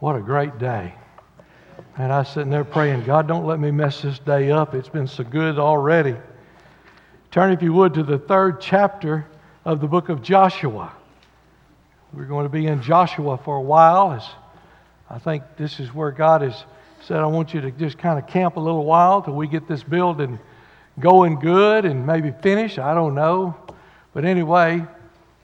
[0.00, 0.94] What a great day.
[1.98, 4.74] And I sitting there praying, God, don't let me mess this day up.
[4.74, 6.16] It's been so good already.
[7.30, 9.26] Turn, if you would, to the third chapter
[9.66, 10.90] of the book of Joshua.
[12.14, 14.12] We're going to be in Joshua for a while.
[14.12, 14.26] As
[15.10, 16.64] I think this is where God has
[17.02, 19.68] said, I want you to just kind of camp a little while till we get
[19.68, 20.38] this building
[20.98, 22.78] going good and maybe finish.
[22.78, 23.54] I don't know.
[24.14, 24.82] But anyway,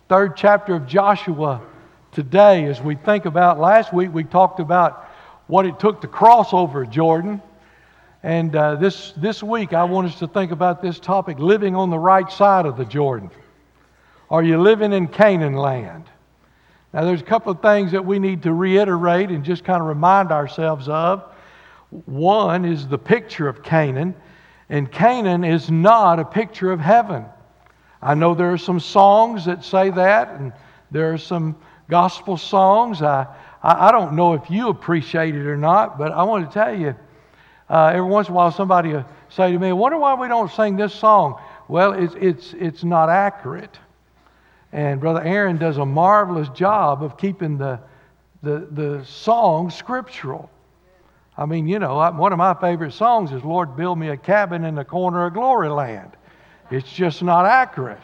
[0.08, 1.60] third chapter of Joshua
[2.16, 5.06] today as we think about last week we talked about
[5.48, 7.42] what it took to cross over jordan.
[8.22, 11.90] And uh, this, this week i want us to think about this topic living on
[11.90, 13.30] the right side of the jordan.
[14.30, 16.04] Are you living in canaan land?
[16.94, 19.86] Now there's a couple of things that we need to reiterate and just kind of
[19.86, 21.22] remind ourselves of.
[22.06, 24.14] One is the picture of canaan
[24.70, 27.26] and canaan is not a picture of heaven.
[28.00, 30.54] I know there are some songs that say that and
[30.90, 31.56] there are some
[31.88, 33.02] gospel songs.
[33.02, 33.26] I,
[33.62, 36.76] I, I, don't know if you appreciate it or not, but I want to tell
[36.76, 36.94] you
[37.68, 40.28] uh, every once in a while somebody will say to me, I wonder why we
[40.28, 41.40] don't sing this song.
[41.68, 43.78] Well, it's, it's, it's not accurate.
[44.72, 47.80] And Brother Aaron does a marvelous job of keeping the,
[48.42, 50.50] the, the song scriptural.
[51.38, 54.64] I mean, you know, one of my favorite songs is Lord, build me a cabin
[54.64, 56.12] in the corner of glory land.
[56.70, 58.00] It's just not accurate.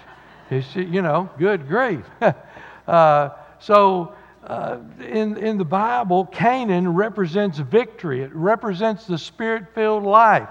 [0.50, 2.05] It's, you know, good grief.
[2.86, 3.30] uh,
[3.62, 10.48] so, uh, in, in the Bible, Canaan represents victory, it represents the spirit filled life.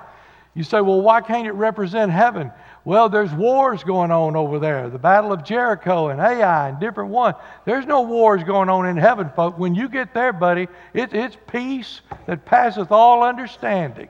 [0.54, 2.52] You say, well, why can't it represent heaven?
[2.84, 4.90] Well, there's wars going on over there.
[4.90, 7.36] The Battle of Jericho and Ai and different ones.
[7.66, 9.58] There's no wars going on in heaven, folks.
[9.58, 14.10] When you get there, buddy, it, it's peace that passeth all understanding.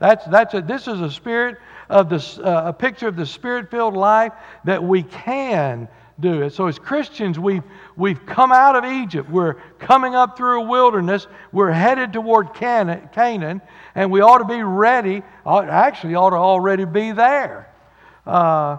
[0.00, 3.70] That's, that's a, this is a spirit of the, uh, a picture of the spirit
[3.70, 4.32] filled life
[4.64, 5.88] that we can
[6.20, 6.52] do it.
[6.52, 7.62] So, as Christians, we've,
[7.96, 9.28] we've come out of Egypt.
[9.30, 11.26] We're coming up through a wilderness.
[11.52, 13.62] We're headed toward Canaan,
[13.94, 15.22] and we ought to be ready.
[15.46, 17.72] Actually, ought to already be there.
[18.26, 18.78] Uh,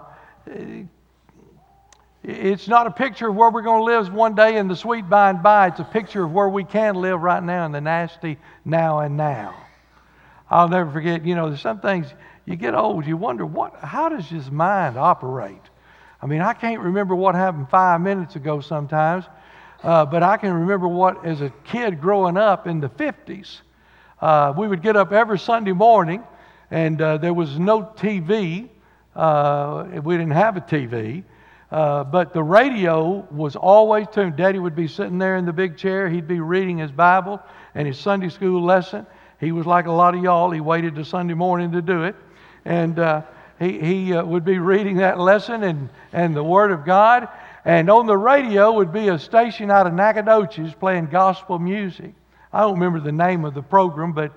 [2.22, 5.08] it's not a picture of where we're going to live one day in the sweet
[5.08, 5.68] by and by.
[5.68, 9.16] It's a picture of where we can live right now in the nasty now and
[9.16, 9.54] now.
[10.50, 12.06] I'll never forget, you know, there's some things
[12.44, 15.62] you get old, you wonder, what, how does his mind operate?
[16.26, 19.26] I mean, I can't remember what happened five minutes ago sometimes,
[19.84, 23.60] uh, but I can remember what, as a kid growing up in the 50s,
[24.20, 26.24] uh, we would get up every Sunday morning,
[26.72, 28.68] and uh, there was no TV.
[29.14, 31.22] Uh, we didn't have a TV.
[31.70, 34.34] Uh, but the radio was always tuned.
[34.34, 36.08] Daddy would be sitting there in the big chair.
[36.08, 37.40] He'd be reading his Bible
[37.76, 39.06] and his Sunday school lesson.
[39.38, 40.50] He was like a lot of y'all.
[40.50, 42.16] He waited to Sunday morning to do it.
[42.64, 43.22] And uh,
[43.58, 47.28] he, he uh, would be reading that lesson and, and the Word of God.
[47.64, 52.12] And on the radio would be a station out of Nacogdoches playing gospel music.
[52.52, 54.32] I don't remember the name of the program, but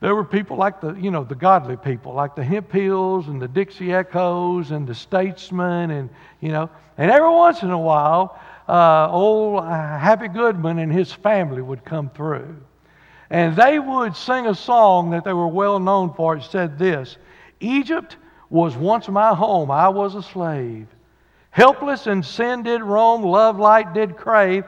[0.00, 3.48] there were people like the, you know, the godly people, like the Hemphills and the
[3.48, 6.10] Dixie Echoes and the Statesmen, and,
[6.40, 8.38] you know, and every once in a while,
[8.68, 12.56] uh, old uh, Happy Goodman and his family would come through.
[13.30, 16.36] And they would sing a song that they were well known for.
[16.36, 17.18] It said this
[17.60, 18.16] Egypt
[18.50, 19.70] was once my home.
[19.70, 20.86] I was a slave.
[21.50, 24.64] Helpless in sin did roam, love light did crave.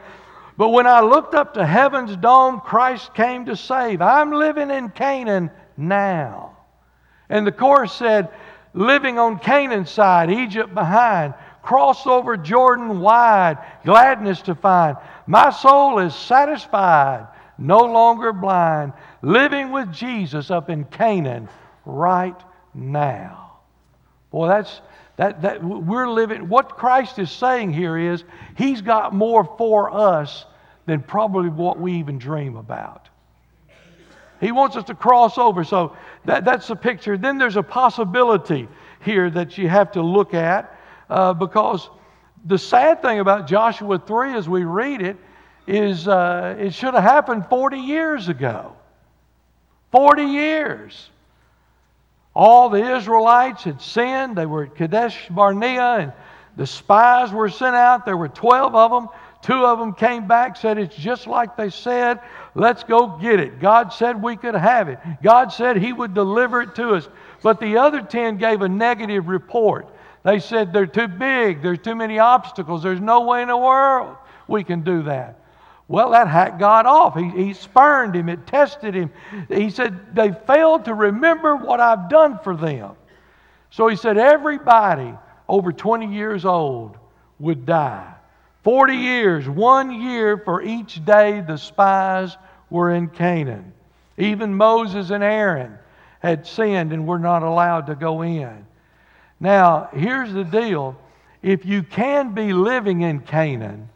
[0.56, 4.02] But when I looked up to heaven's dome, Christ came to save.
[4.02, 6.56] I'm living in Canaan now.
[7.28, 8.28] And the chorus said,
[8.74, 14.96] living on Canaan's side, Egypt behind, cross over Jordan wide, gladness to find.
[15.26, 17.26] My soul is satisfied,
[17.56, 18.92] no longer blind,
[19.22, 21.48] living with Jesus up in Canaan
[21.86, 22.38] right
[22.74, 23.39] now.
[24.30, 24.80] Boy, that's
[25.16, 26.48] that, that we're living.
[26.48, 28.24] What Christ is saying here is
[28.56, 30.46] He's got more for us
[30.86, 33.08] than probably what we even dream about.
[34.40, 35.64] He wants us to cross over.
[35.64, 37.18] So that, that's the picture.
[37.18, 38.66] Then there's a possibility
[39.04, 40.78] here that you have to look at
[41.10, 41.90] uh, because
[42.46, 45.16] the sad thing about Joshua 3 as we read it
[45.66, 48.74] is uh, it should have happened 40 years ago.
[49.92, 51.10] 40 years.
[52.34, 54.36] All the Israelites had sinned.
[54.36, 56.12] They were at Kadesh Barnea, and
[56.56, 58.04] the spies were sent out.
[58.04, 59.08] There were 12 of them.
[59.42, 62.20] Two of them came back, said, It's just like they said.
[62.54, 63.58] Let's go get it.
[63.58, 64.98] God said we could have it.
[65.22, 67.08] God said He would deliver it to us.
[67.42, 69.88] But the other 10 gave a negative report.
[70.24, 71.62] They said, They're too big.
[71.62, 72.82] There's too many obstacles.
[72.82, 74.16] There's no way in the world
[74.46, 75.39] we can do that.
[75.90, 77.16] Well, that hacked God off.
[77.16, 79.10] He, he spurned him, it tested him.
[79.48, 82.92] He said, They failed to remember what I've done for them.
[83.70, 85.12] So he said, Everybody
[85.48, 86.96] over 20 years old
[87.40, 88.14] would die.
[88.62, 92.36] 40 years, one year for each day the spies
[92.70, 93.72] were in Canaan.
[94.16, 95.76] Even Moses and Aaron
[96.20, 98.64] had sinned and were not allowed to go in.
[99.40, 100.96] Now, here's the deal
[101.42, 103.88] if you can be living in Canaan,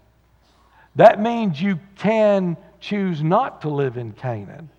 [0.96, 4.70] that means you can choose not to live in Canaan.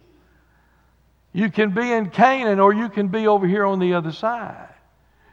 [1.34, 4.70] You can be in Canaan or you can be over here on the other side.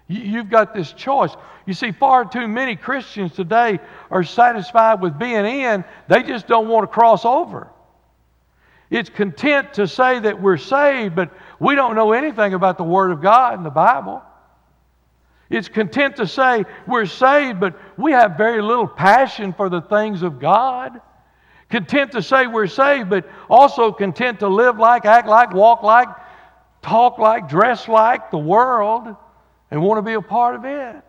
[0.08, 1.30] You've got this choice.
[1.64, 3.78] You see, far too many Christians today
[4.10, 7.68] are satisfied with being in, they just don't want to cross over.
[8.90, 11.30] It's content to say that we're saved, but
[11.60, 14.22] we don't know anything about the Word of God and the Bible.
[15.52, 20.22] It's content to say we're saved, but we have very little passion for the things
[20.22, 20.98] of God.
[21.68, 26.08] Content to say we're saved, but also content to live like, act like, walk like,
[26.80, 29.14] talk like, dress like the world
[29.70, 31.04] and want to be a part of it.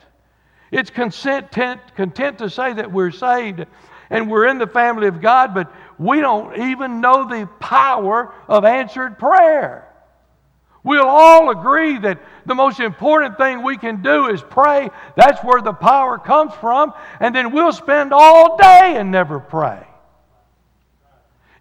[0.72, 1.50] It's content,
[1.96, 3.66] content to say that we're saved
[4.10, 8.66] and we're in the family of God, but we don't even know the power of
[8.66, 9.88] answered prayer.
[10.84, 14.90] We'll all agree that the most important thing we can do is pray.
[15.16, 16.94] That's where the power comes from.
[17.22, 19.88] And then we'll spend all day and never pray.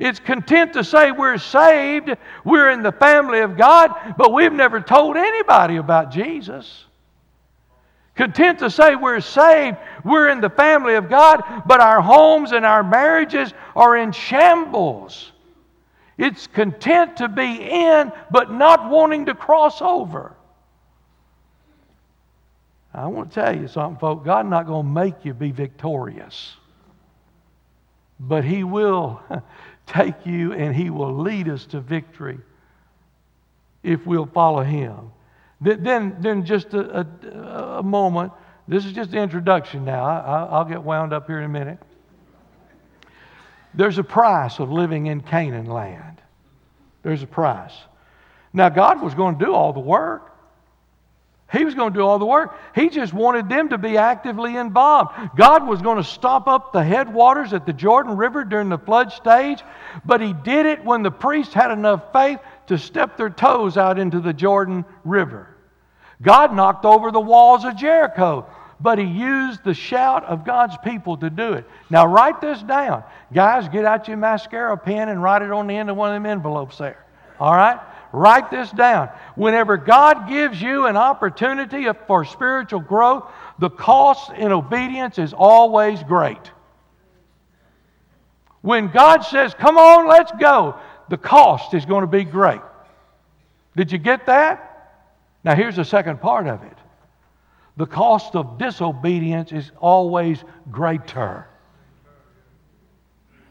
[0.00, 4.80] It's content to say we're saved, we're in the family of God, but we've never
[4.80, 6.86] told anybody about Jesus.
[8.16, 12.66] Content to say we're saved, we're in the family of God, but our homes and
[12.66, 15.30] our marriages are in shambles.
[16.22, 20.36] It's content to be in, but not wanting to cross over.
[22.94, 24.24] I want to tell you something, folks.
[24.24, 26.54] God's not going to make you be victorious,
[28.20, 29.20] but He will
[29.88, 32.38] take you and He will lead us to victory
[33.82, 35.10] if we'll follow Him.
[35.60, 38.32] Then, then just a, a, a moment.
[38.68, 40.04] This is just the introduction now.
[40.04, 41.80] I, will get wound up here in a minute.
[43.74, 46.11] There's a price of living in Canaan land.
[47.02, 47.74] There's a price.
[48.52, 50.28] Now, God was going to do all the work.
[51.52, 52.56] He was going to do all the work.
[52.74, 55.12] He just wanted them to be actively involved.
[55.36, 59.12] God was going to stop up the headwaters at the Jordan River during the flood
[59.12, 59.62] stage,
[60.04, 62.38] but He did it when the priests had enough faith
[62.68, 65.54] to step their toes out into the Jordan River.
[66.22, 68.46] God knocked over the walls of Jericho,
[68.82, 71.64] but He used the shout of God's people to do it.
[71.88, 73.04] Now, write this down.
[73.32, 76.14] Guys, get out your mascara pen and write it on the end of one of
[76.14, 77.04] them envelopes there.
[77.38, 77.80] All right?
[78.12, 79.08] Write this down.
[79.36, 83.24] Whenever God gives you an opportunity for spiritual growth,
[83.58, 86.50] the cost in obedience is always great.
[88.60, 92.60] When God says, Come on, let's go, the cost is going to be great.
[93.76, 94.68] Did you get that?
[95.44, 96.76] Now, here's the second part of it
[97.76, 101.46] the cost of disobedience is always greater.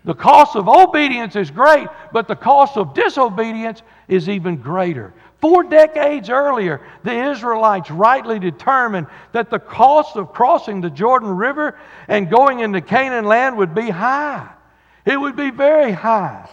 [0.03, 5.13] The cost of obedience is great, but the cost of disobedience is even greater.
[5.39, 11.79] Four decades earlier, the Israelites rightly determined that the cost of crossing the Jordan River
[12.07, 14.50] and going into Canaan land would be high.
[15.06, 16.47] It would be very high.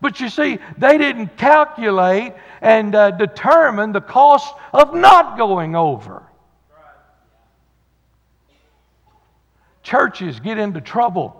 [0.00, 6.24] But you see, they didn't calculate and uh, determine the cost of not going over.
[9.82, 11.38] Churches get into trouble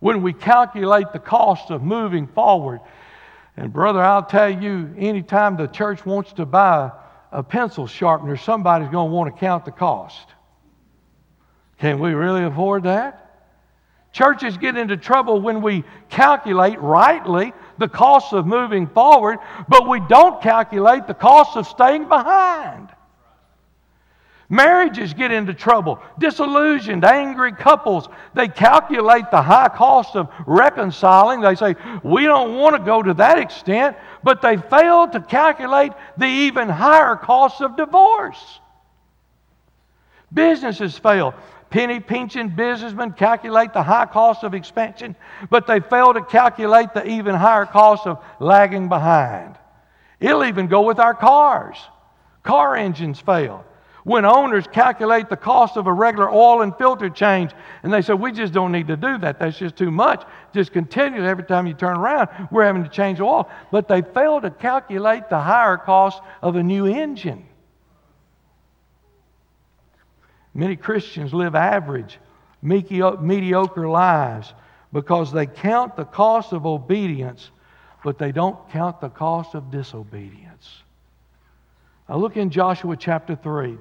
[0.00, 2.80] when we calculate the cost of moving forward.
[3.56, 6.92] And, brother, I'll tell you, anytime the church wants to buy
[7.32, 10.28] a pencil sharpener, somebody's going to want to count the cost.
[11.78, 13.22] Can we really afford that?
[14.12, 19.38] Churches get into trouble when we calculate rightly the cost of moving forward,
[19.68, 22.88] but we don't calculate the cost of staying behind.
[24.48, 26.00] Marriages get into trouble.
[26.18, 31.40] Disillusioned, angry couples, they calculate the high cost of reconciling.
[31.40, 31.74] They say,
[32.04, 36.68] We don't want to go to that extent, but they fail to calculate the even
[36.68, 38.60] higher cost of divorce.
[40.32, 41.34] Businesses fail.
[41.68, 45.16] Penny pinching businessmen calculate the high cost of expansion,
[45.50, 49.56] but they fail to calculate the even higher cost of lagging behind.
[50.20, 51.76] It'll even go with our cars.
[52.44, 53.64] Car engines fail.
[54.06, 57.50] When owners calculate the cost of a regular oil and filter change,
[57.82, 59.40] and they say, We just don't need to do that.
[59.40, 60.24] That's just too much.
[60.54, 63.50] Just continue every time you turn around, we're having to change oil.
[63.72, 67.46] But they fail to calculate the higher cost of a new engine.
[70.54, 72.20] Many Christians live average,
[72.62, 74.54] mediocre lives
[74.92, 77.50] because they count the cost of obedience,
[78.04, 80.84] but they don't count the cost of disobedience.
[82.08, 83.78] Now look in Joshua chapter 3,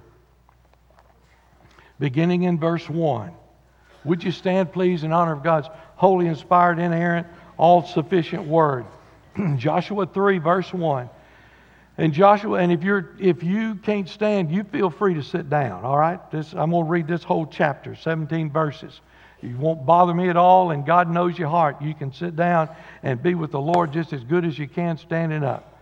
[2.00, 3.32] beginning in verse 1.
[4.06, 8.86] Would you stand, please, in honor of God's holy, inspired, inerrant, all sufficient word?
[9.58, 11.10] Joshua 3, verse 1.
[11.98, 15.86] And Joshua, and if you're if you can't stand, you feel free to sit down.
[15.86, 19.00] All right, this I'm going to read this whole chapter, 17 verses.
[19.42, 21.82] You won't bother me at all, and God knows your heart.
[21.82, 22.70] You can sit down
[23.04, 25.80] and be with the Lord just as good as you can standing up.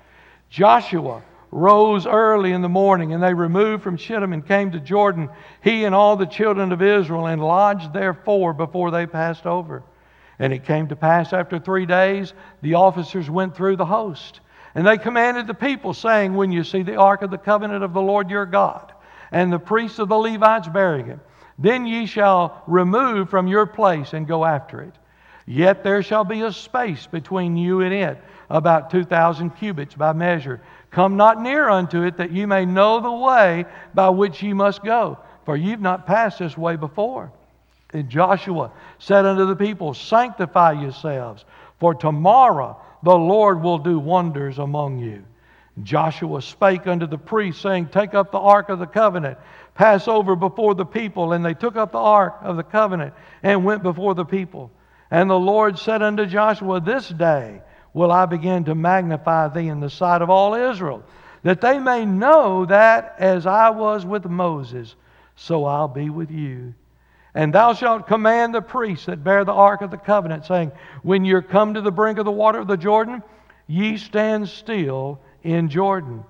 [0.50, 5.30] Joshua rose early in the morning, and they removed from Shittim and came to Jordan,
[5.62, 9.84] he and all the children of Israel, and lodged therefore before they passed over.
[10.40, 14.40] And it came to pass after three days, the officers went through the host.
[14.74, 17.94] And they commanded the people, saying, When you see the ark of the covenant of
[17.94, 18.92] the Lord your God,
[19.32, 21.20] and the priests of the Levites bearing it,
[21.60, 24.96] then ye shall remove from your place and go after it.
[25.46, 30.14] Yet there shall be a space between you and it, about two thousand cubits by
[30.14, 30.62] measure.
[30.94, 34.84] Come not near unto it, that ye may know the way by which ye must
[34.84, 37.32] go, for ye've not passed this way before.
[37.92, 41.46] And Joshua said unto the people, Sanctify yourselves,
[41.80, 45.24] for tomorrow the Lord will do wonders among you.
[45.82, 49.40] Joshua spake unto the priests, saying, Take up the ark of the covenant,
[49.74, 51.34] pass over before the people.
[51.34, 54.70] And they took up the ark of the covenant and went before the people.
[55.10, 57.62] And the Lord said unto Joshua, This day
[57.94, 61.04] will I begin to magnify thee in the sight of all Israel,
[61.44, 64.96] that they may know that as I was with Moses,
[65.36, 66.74] so I'll be with you.
[67.36, 70.72] And thou shalt command the priests that bear the ark of the covenant, saying,
[71.02, 73.24] When you're come to the brink of the water of the Jordan,
[73.68, 76.24] ye stand still in Jordan.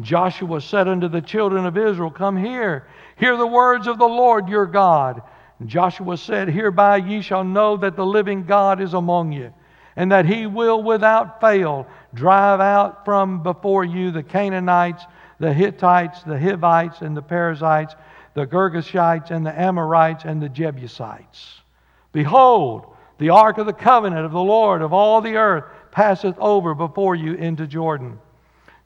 [0.00, 4.48] Joshua said unto the children of Israel, Come here, hear the words of the Lord
[4.48, 5.22] your God.
[5.58, 9.52] And Joshua said, Hereby ye shall know that the living God is among you,
[9.98, 15.04] and that he will without fail drive out from before you the Canaanites,
[15.38, 17.94] the Hittites, the Hivites, and the Perizzites
[18.38, 21.60] the Girgashites and the Amorites and the Jebusites.
[22.12, 22.86] Behold,
[23.18, 27.16] the ark of the covenant of the Lord of all the earth passeth over before
[27.16, 28.20] you into Jordan.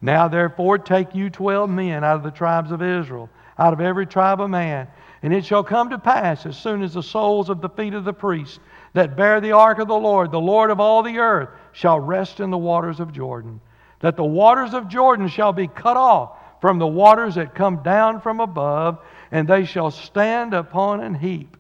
[0.01, 3.29] Now therefore take you twelve men out of the tribes of Israel,
[3.59, 4.89] out of every tribe of man.
[5.23, 8.05] And it shall come to pass, as soon as the soles of the feet of
[8.05, 8.59] the priests
[8.95, 12.41] that bear the ark of the Lord, the Lord of all the earth, shall rest
[12.41, 13.61] in the waters of Jordan,
[14.01, 18.21] that the waters of Jordan shall be cut off from the waters that come down
[18.21, 18.99] from above,
[19.31, 21.57] and they shall stand upon an heap.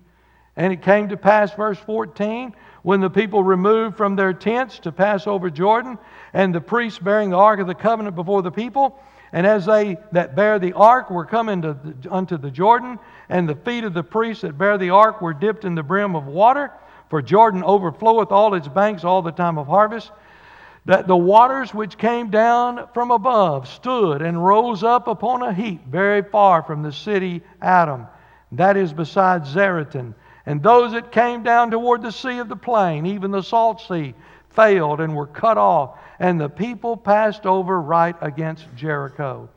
[0.57, 4.93] And it came to pass, verse 14, when the people removed from their tents to
[4.93, 5.99] pass over Jordan,
[6.33, 8.99] and the priests bearing the ark of the covenant before the people,
[9.33, 12.99] and as they that bear the ark were come into the, unto the Jordan,
[13.29, 16.15] and the feet of the priests that bear the ark were dipped in the brim
[16.15, 16.71] of water,
[17.13, 20.11] for Jordan overfloweth all its banks all the time of harvest,
[20.87, 25.87] that the waters which came down from above stood and rose up upon a heap
[25.87, 28.07] very far from the city Adam,
[28.53, 30.15] that is beside Zaretan.
[30.47, 34.15] And those that came down toward the sea of the plain, even the salt sea,
[34.49, 39.51] failed and were cut off, and the people passed over right against Jericho.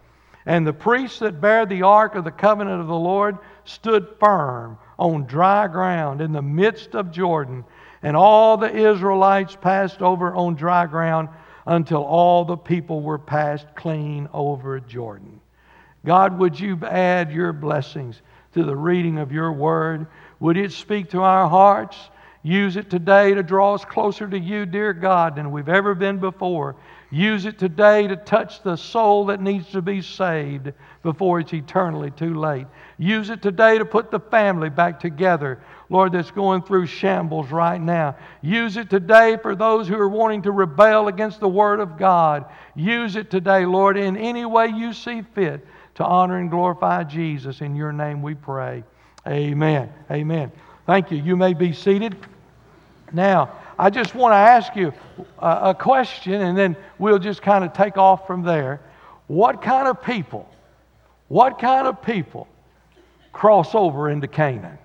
[0.46, 4.78] And the priests that bare the ark of the covenant of the Lord stood firm
[4.98, 7.64] on dry ground in the midst of Jordan
[8.02, 11.30] and all the Israelites passed over on dry ground
[11.66, 15.42] until all the people were passed clean over Jordan.
[16.06, 18.22] God, would you add your blessings
[18.54, 20.06] to the reading of your word?
[20.40, 21.98] Would it speak to our hearts?
[22.44, 26.20] Use it today to draw us closer to you, dear God, than we've ever been
[26.20, 26.76] before.
[27.10, 30.72] Use it today to touch the soul that needs to be saved
[31.06, 32.68] before it's eternally too late.
[32.98, 37.80] Use it today to put the family back together Lord, that's going through shambles right
[37.80, 38.16] now.
[38.42, 42.46] Use it today for those who are wanting to rebel against the Word of God.
[42.76, 47.62] Use it today, Lord, in any way you see fit to honor and glorify Jesus.
[47.62, 48.84] In your name we pray.
[49.28, 49.92] Amen.
[50.10, 50.52] Amen.
[50.88, 51.18] Thank you.
[51.18, 52.16] You may be seated.
[53.14, 54.92] Now, I just want to ask you
[55.38, 58.82] a question and then we'll just kind of take off from there.
[59.28, 60.50] What kind of people,
[61.28, 62.48] what kind of people
[63.32, 64.78] cross over into Canaan?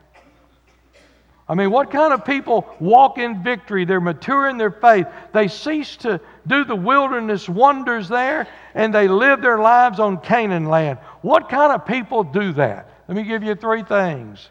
[1.50, 3.85] I mean, what kind of people walk in victory?
[3.85, 5.09] They're mature in their faith.
[5.32, 10.66] They cease to do the wilderness wonders there and they live their lives on Canaan
[10.66, 11.00] land.
[11.23, 12.88] What kind of people do that?
[13.09, 14.49] Let me give you three things.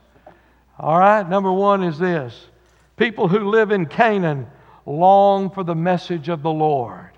[0.77, 2.47] All right, number one is this
[2.97, 4.47] people who live in Canaan
[4.85, 7.11] long for the message of the Lord.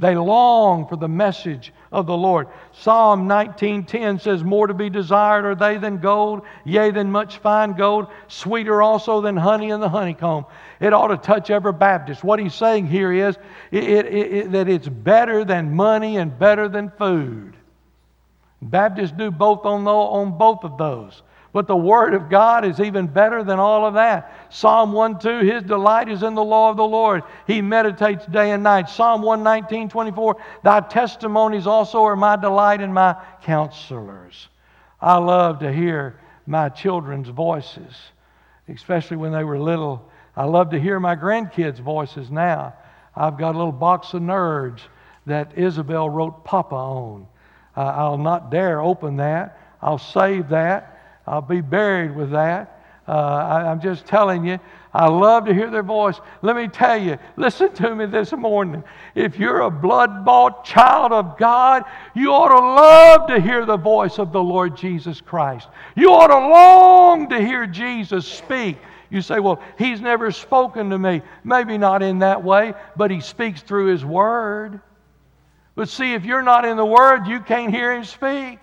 [0.00, 2.48] They long for the message of the Lord.
[2.72, 7.72] Psalm 19:10 says, "More to be desired are they than gold, yea, than much fine
[7.72, 10.44] gold, sweeter also than honey in the honeycomb."
[10.80, 12.24] It ought to touch every Baptist.
[12.24, 13.38] What he's saying here is
[13.70, 17.54] it, it, it, that it's better than money and better than food.
[18.60, 21.22] Baptists do both on, the, on both of those.
[21.54, 24.52] But the Word of God is even better than all of that.
[24.52, 27.22] Psalm 1 2, his delight is in the law of the Lord.
[27.46, 28.90] He meditates day and night.
[28.90, 34.48] Psalm 119, 24, thy testimonies also are my delight and my counselors.
[35.00, 37.94] I love to hear my children's voices,
[38.68, 40.10] especially when they were little.
[40.36, 42.74] I love to hear my grandkids' voices now.
[43.14, 44.80] I've got a little box of nerds
[45.26, 47.28] that Isabel wrote Papa on.
[47.76, 49.56] Uh, I'll not dare open that.
[49.80, 50.93] I'll save that.
[51.26, 52.70] I'll be buried with that.
[53.06, 54.58] Uh, I, I'm just telling you,
[54.94, 56.20] I love to hear their voice.
[56.40, 58.84] Let me tell you, listen to me this morning.
[59.14, 63.76] If you're a blood bought child of God, you ought to love to hear the
[63.76, 65.68] voice of the Lord Jesus Christ.
[65.96, 68.78] You ought to long to hear Jesus speak.
[69.10, 71.22] You say, well, he's never spoken to me.
[71.42, 74.80] Maybe not in that way, but he speaks through his word.
[75.74, 78.60] But see, if you're not in the word, you can't hear him speak.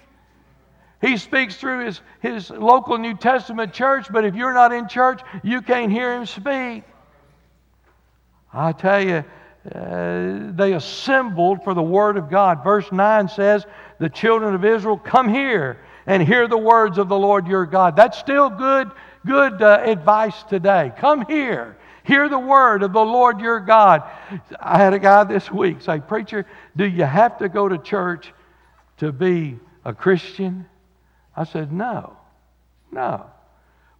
[1.02, 5.22] He speaks through his, his local New Testament church, but if you're not in church,
[5.44, 6.84] you can't hear him speak.
[8.54, 9.24] I tell you,
[9.74, 12.64] uh, they assembled for the word of God.
[12.64, 13.66] Verse 9 says,
[14.00, 17.96] The children of Israel, come here and hear the words of the Lord your God.
[17.96, 18.92] That's still good,
[19.26, 20.92] good uh, advice today.
[20.98, 21.78] Come here.
[22.04, 24.04] Hear the word of the Lord your God.
[24.60, 28.34] I had a guy this week say, Preacher, do you have to go to church
[28.98, 30.66] to be a Christian?
[31.36, 32.18] I said, No,
[32.92, 33.26] no.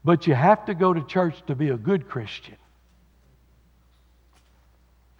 [0.04, 2.58] But you have to go to church to be a good Christian.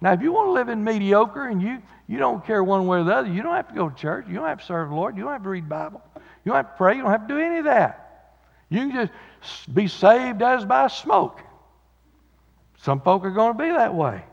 [0.00, 2.98] Now, if you want to live in mediocre and you, you don't care one way
[2.98, 4.26] or the other, you don't have to go to church.
[4.26, 5.16] You don't have to serve the Lord.
[5.16, 6.02] You don't have to read Bible.
[6.16, 6.96] You don't have to pray.
[6.96, 8.34] You don't have to do any of that.
[8.68, 11.40] You can just be saved as by smoke.
[12.78, 14.24] Some folk are going to be that way.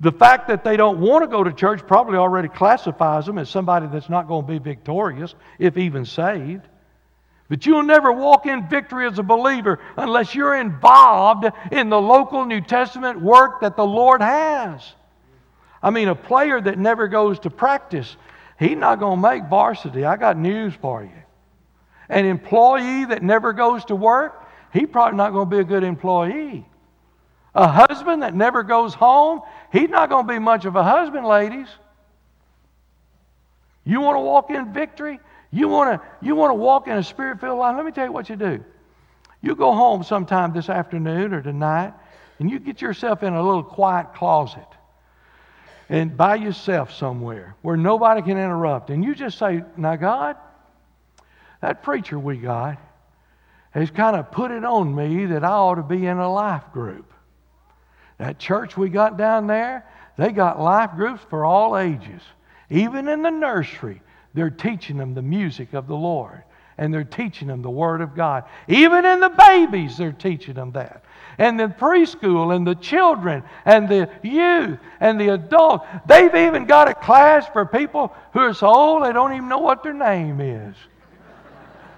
[0.00, 3.50] The fact that they don't want to go to church probably already classifies them as
[3.50, 6.66] somebody that's not going to be victorious, if even saved.
[7.48, 12.44] But you'll never walk in victory as a believer unless you're involved in the local
[12.44, 14.92] New Testament work that the Lord has.
[15.82, 18.16] I mean, a player that never goes to practice,
[18.58, 20.04] he's not going to make varsity.
[20.04, 21.10] I got news for you.
[22.10, 25.84] An employee that never goes to work, he's probably not going to be a good
[25.84, 26.66] employee.
[27.54, 29.40] A husband that never goes home,
[29.72, 31.68] he's not going to be much of a husband, ladies.
[33.84, 35.18] You want to walk in victory?
[35.50, 37.76] You want to you want to walk in a spirit filled life?
[37.76, 38.62] Let me tell you what you do.
[39.40, 41.94] You go home sometime this afternoon or tonight,
[42.38, 44.66] and you get yourself in a little quiet closet
[45.88, 48.90] and by yourself somewhere where nobody can interrupt.
[48.90, 50.36] And you just say, Now, God,
[51.60, 52.78] that preacher we got
[53.70, 56.72] has kind of put it on me that I ought to be in a life
[56.72, 57.12] group.
[58.18, 62.22] That church we got down there, they got life groups for all ages.
[62.70, 64.02] Even in the nursery,
[64.38, 66.44] they're teaching them the music of the Lord
[66.78, 68.44] and they're teaching them the Word of God.
[68.68, 71.02] Even in the babies, they're teaching them that.
[71.36, 76.88] And the preschool and the children and the youth and the adults, they've even got
[76.88, 80.40] a class for people who are so old they don't even know what their name
[80.40, 80.76] is.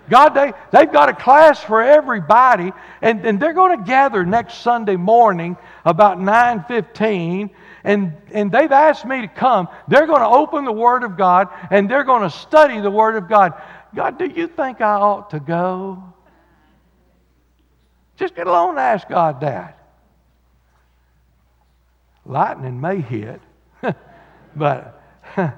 [0.09, 2.72] God, they, they've got a class for everybody,
[3.03, 7.50] and, and they're going to gather next Sunday morning about 9.15
[7.84, 9.68] and, and they've asked me to come.
[9.88, 13.16] They're going to open the Word of God and they're going to study the Word
[13.16, 13.54] of God.
[13.94, 16.02] God, do you think I ought to go?
[18.16, 19.78] Just get alone and ask God that.
[22.26, 23.40] Lightning may hit,
[24.56, 25.02] but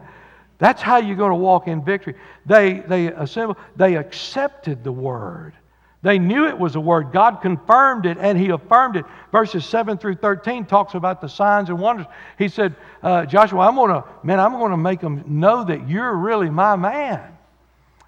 [0.58, 2.14] that's how you're going to walk in victory.
[2.46, 5.54] They, they assembled, they accepted the Word.
[6.02, 7.12] They knew it was a word.
[7.12, 9.04] God confirmed it and He affirmed it.
[9.30, 12.06] Verses 7 through 13 talks about the signs and wonders.
[12.38, 15.88] He said, uh, Joshua, I'm going to, man, I'm going to make them know that
[15.88, 17.20] you're really my man.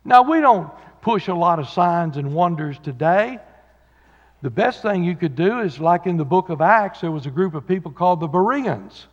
[0.05, 0.71] Now, we don't
[1.03, 3.39] push a lot of signs and wonders today.
[4.43, 7.27] The best thing you could do is, like in the book of Acts, there was
[7.27, 9.07] a group of people called the Bereans.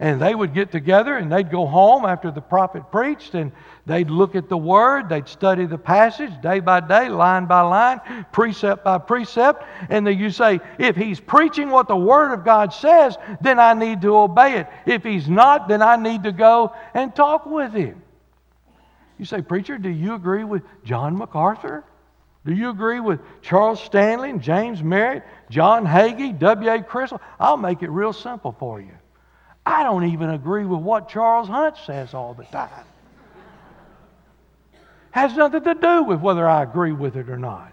[0.00, 3.52] And they would get together and they'd go home after the prophet preached and
[3.86, 8.00] they'd look at the word, they'd study the passage day by day, line by line,
[8.32, 9.64] precept by precept.
[9.88, 13.74] And then you say, if he's preaching what the word of God says, then I
[13.74, 14.66] need to obey it.
[14.84, 18.02] If he's not, then I need to go and talk with him.
[19.18, 21.84] You say, Preacher, do you agree with John MacArthur?
[22.44, 26.82] Do you agree with Charles Stanley, James Merritt, John Hagee, W.A.
[26.82, 27.22] Criswell?
[27.38, 28.90] I'll make it real simple for you.
[29.66, 32.84] I don't even agree with what Charles Hunt says all the time.
[35.10, 37.72] Has nothing to do with whether I agree with it or not.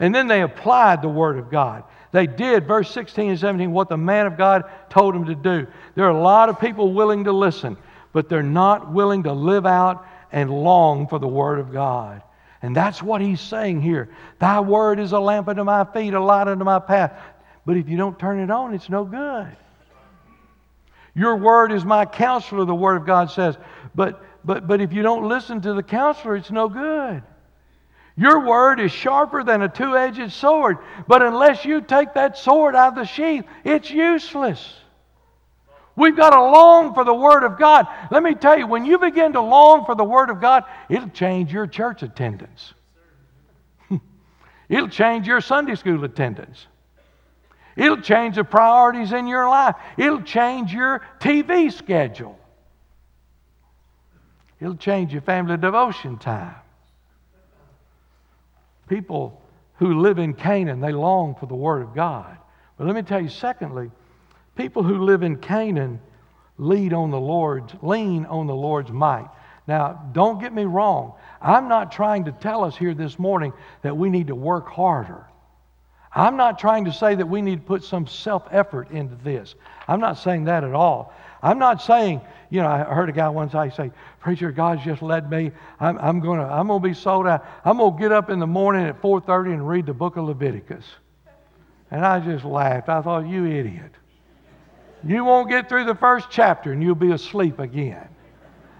[0.00, 1.84] And then they applied the Word of God.
[2.12, 5.66] They did, verse 16 and 17, what the man of God told them to do.
[5.94, 7.76] There are a lot of people willing to listen,
[8.12, 12.22] but they're not willing to live out and long for the Word of God.
[12.62, 14.08] And that's what he's saying here.
[14.38, 17.12] Thy word is a lamp unto my feet, a light unto my path.
[17.66, 19.54] But if you don't turn it on, it's no good.
[21.14, 23.56] Your word is my counselor, the word of God says.
[23.94, 27.22] But, but, but if you don't listen to the counselor, it's no good.
[28.16, 32.76] Your word is sharper than a two edged sword, but unless you take that sword
[32.76, 34.74] out of the sheath, it's useless.
[35.96, 37.86] We've got to long for the Word of God.
[38.10, 41.08] Let me tell you, when you begin to long for the Word of God, it'll
[41.08, 42.74] change your church attendance,
[44.68, 46.66] it'll change your Sunday school attendance.
[47.76, 49.74] It'll change the priorities in your life.
[49.96, 52.38] It'll change your TV schedule.
[54.60, 56.54] It'll change your family devotion time.
[58.88, 59.40] People
[59.76, 62.36] who live in Canaan, they long for the Word of God.
[62.78, 63.90] But let me tell you, secondly,
[64.56, 66.00] people who live in Canaan
[66.58, 69.28] lead on the Lord's, lean on the Lord's might.
[69.66, 71.14] Now, don't get me wrong.
[71.40, 75.26] I'm not trying to tell us here this morning that we need to work harder.
[76.14, 79.54] I'm not trying to say that we need to put some self effort into this.
[79.88, 81.12] I'm not saying that at all.
[81.42, 85.02] I'm not saying, you know, I heard a guy once I say, Preacher, God's just
[85.02, 85.50] led me.
[85.78, 87.44] I'm, I'm going to I'm gonna be sold out.
[87.64, 90.24] I'm going to get up in the morning at 4.30 and read the book of
[90.24, 90.84] Leviticus.
[91.90, 92.88] And I just laughed.
[92.88, 93.92] I thought, you idiot.
[95.06, 98.08] You won't get through the first chapter and you'll be asleep again.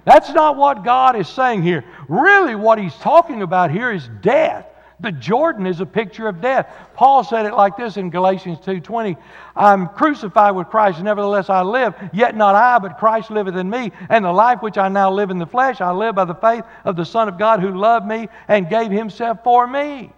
[0.06, 1.84] That's not what God is saying here.
[2.08, 4.66] Really, what he's talking about here is death.
[5.00, 6.72] The Jordan is a picture of death.
[6.94, 9.16] Paul said it like this in Galatians 2:20,
[9.56, 13.92] I'm crucified with Christ, nevertheless I live, yet not I, but Christ liveth in me,
[14.08, 16.64] and the life which I now live in the flesh, I live by the faith
[16.84, 20.12] of the Son of God who loved me and gave himself for me.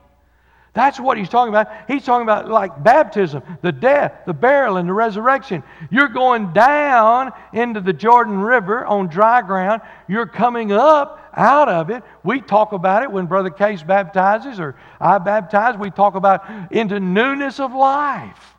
[0.76, 1.68] That's what he's talking about.
[1.88, 5.62] He's talking about like baptism, the death, the burial, and the resurrection.
[5.90, 9.80] You're going down into the Jordan River on dry ground.
[10.06, 12.02] You're coming up out of it.
[12.24, 15.78] We talk about it when Brother Case baptizes or I baptize.
[15.78, 18.54] We talk about into newness of life.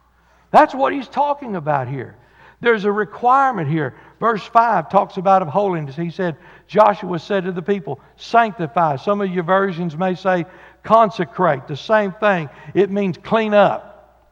[0.49, 2.15] That's what he's talking about here.
[2.61, 3.95] There's a requirement here.
[4.19, 5.95] Verse 5 talks about of holiness.
[5.95, 8.95] He said, Joshua said to the people, sanctify.
[8.95, 10.45] Some of your versions may say,
[10.87, 12.49] Consecrate, the same thing.
[12.73, 14.31] It means clean up.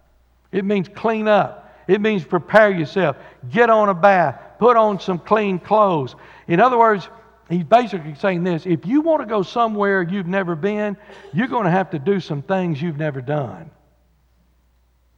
[0.53, 1.69] It means clean up.
[1.85, 3.17] It means prepare yourself.
[3.51, 4.39] Get on a bath.
[4.57, 6.15] Put on some clean clothes.
[6.47, 7.09] In other words,
[7.49, 10.95] he's basically saying this if you want to go somewhere you've never been,
[11.33, 13.69] you're going to have to do some things you've never done.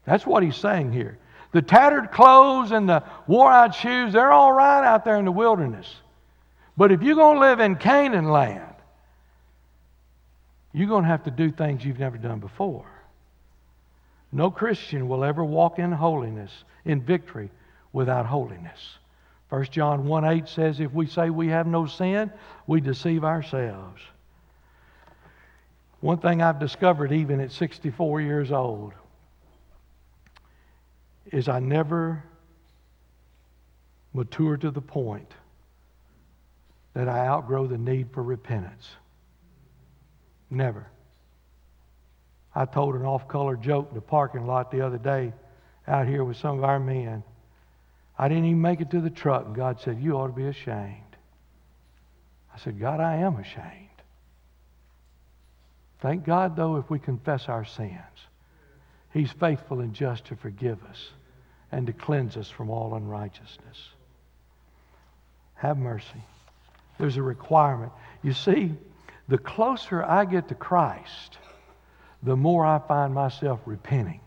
[0.05, 1.19] That's what he's saying here.
[1.51, 5.31] The tattered clothes and the wore out shoes, they're all right out there in the
[5.31, 5.87] wilderness.
[6.75, 8.73] But if you're going to live in Canaan land,
[10.77, 12.85] you're going to have to do things you've never done before.
[14.31, 16.51] No Christian will ever walk in holiness,
[16.85, 17.49] in victory,
[17.93, 18.97] without holiness.
[19.49, 22.31] 1 John 1 8 says, If we say we have no sin,
[22.67, 24.01] we deceive ourselves.
[25.99, 28.93] One thing I've discovered, even at 64 years old,
[31.31, 32.23] is I never
[34.13, 35.31] mature to the point
[36.93, 38.89] that I outgrow the need for repentance.
[40.49, 40.87] Never.
[42.55, 45.33] I told an off color joke in the parking lot the other day
[45.87, 47.23] out here with some of our men.
[48.17, 50.47] I didn't even make it to the truck, and God said, You ought to be
[50.47, 51.03] ashamed.
[52.53, 53.87] I said, God, I am ashamed.
[55.99, 57.93] Thank God, though, if we confess our sins,
[59.13, 61.09] He's faithful and just to forgive us
[61.71, 63.89] and to cleanse us from all unrighteousness.
[65.55, 66.23] Have mercy.
[66.97, 67.91] There's a requirement.
[68.23, 68.73] You see,
[69.27, 71.37] the closer I get to Christ,
[72.23, 74.21] the more I find myself repenting.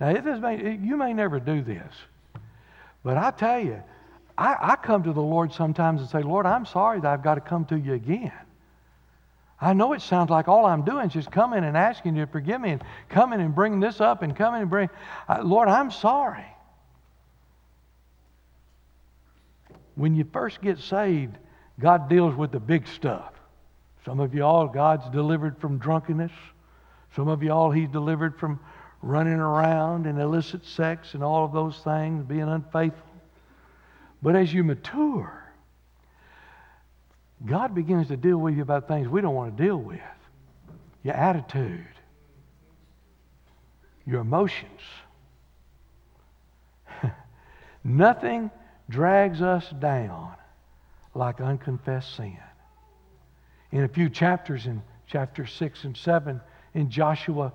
[0.00, 1.94] Now, may, you may never do this,
[3.02, 3.82] but I tell you,
[4.36, 7.34] I, I come to the Lord sometimes and say, Lord, I'm sorry that I've got
[7.34, 8.32] to come to you again.
[9.60, 12.32] I know it sounds like all I'm doing is just coming and asking you to
[12.32, 14.88] forgive me and coming and bringing this up and coming and bring.
[15.42, 16.46] Lord, I'm sorry.
[19.96, 21.36] When you first get saved,
[21.78, 23.34] God deals with the big stuff.
[24.04, 26.32] Some of y'all, God's delivered from drunkenness.
[27.14, 28.60] Some of y'all, He's delivered from
[29.02, 33.06] running around and illicit sex and all of those things, being unfaithful.
[34.22, 35.32] But as you mature,
[37.44, 40.00] God begins to deal with you about things we don't want to deal with
[41.02, 41.86] your attitude,
[44.06, 44.80] your emotions.
[47.84, 48.50] Nothing
[48.90, 50.34] drags us down
[51.14, 52.36] like unconfessed sin
[53.72, 56.40] in a few chapters, in chapter 6 and 7
[56.74, 57.52] in Joshua,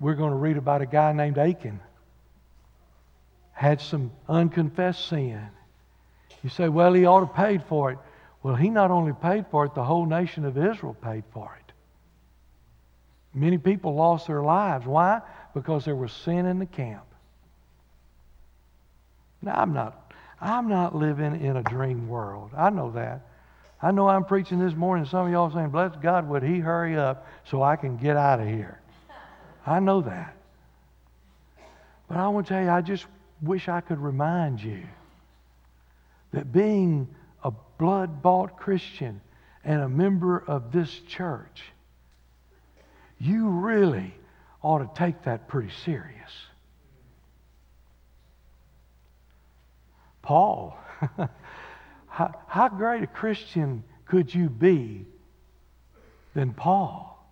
[0.00, 1.80] we're going to read about a guy named Achan.
[3.52, 5.48] Had some unconfessed sin.
[6.42, 7.98] You say, well, he ought to paid for it.
[8.42, 11.72] Well, he not only paid for it, the whole nation of Israel paid for it.
[13.34, 14.84] Many people lost their lives.
[14.84, 15.20] Why?
[15.54, 17.04] Because there was sin in the camp.
[19.40, 22.50] Now, I'm not, I'm not living in a dream world.
[22.56, 23.26] I know that.
[23.82, 25.06] I know I'm preaching this morning.
[25.06, 28.38] Some of y'all saying, Bless God, would He hurry up so I can get out
[28.38, 28.80] of here?
[29.66, 30.36] I know that.
[32.08, 33.06] But I want to tell you, I just
[33.40, 34.84] wish I could remind you
[36.32, 37.08] that being
[37.42, 39.20] a blood bought Christian
[39.64, 41.62] and a member of this church,
[43.18, 44.14] you really
[44.62, 46.30] ought to take that pretty serious.
[50.22, 50.78] Paul,
[52.12, 55.06] how, how great a Christian could you be
[56.34, 57.26] than Paul?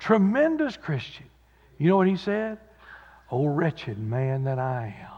[0.00, 1.26] Tremendous Christian.
[1.78, 2.58] You know what he said?
[3.30, 5.16] Oh, wretched man that I am.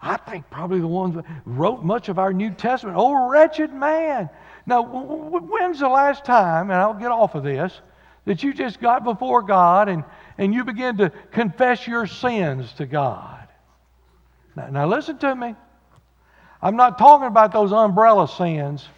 [0.00, 2.96] I think probably the ones that wrote much of our New Testament.
[2.96, 4.30] Oh, wretched man.
[4.64, 7.80] Now, when's the last time, and I'll get off of this,
[8.26, 10.04] that you just got before God and,
[10.38, 13.48] and you began to confess your sins to God?
[14.54, 15.56] Now, now listen to me.
[16.64, 18.88] I'm not talking about those umbrella sins.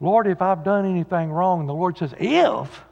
[0.00, 2.82] Lord, if I've done anything wrong, the Lord says, if,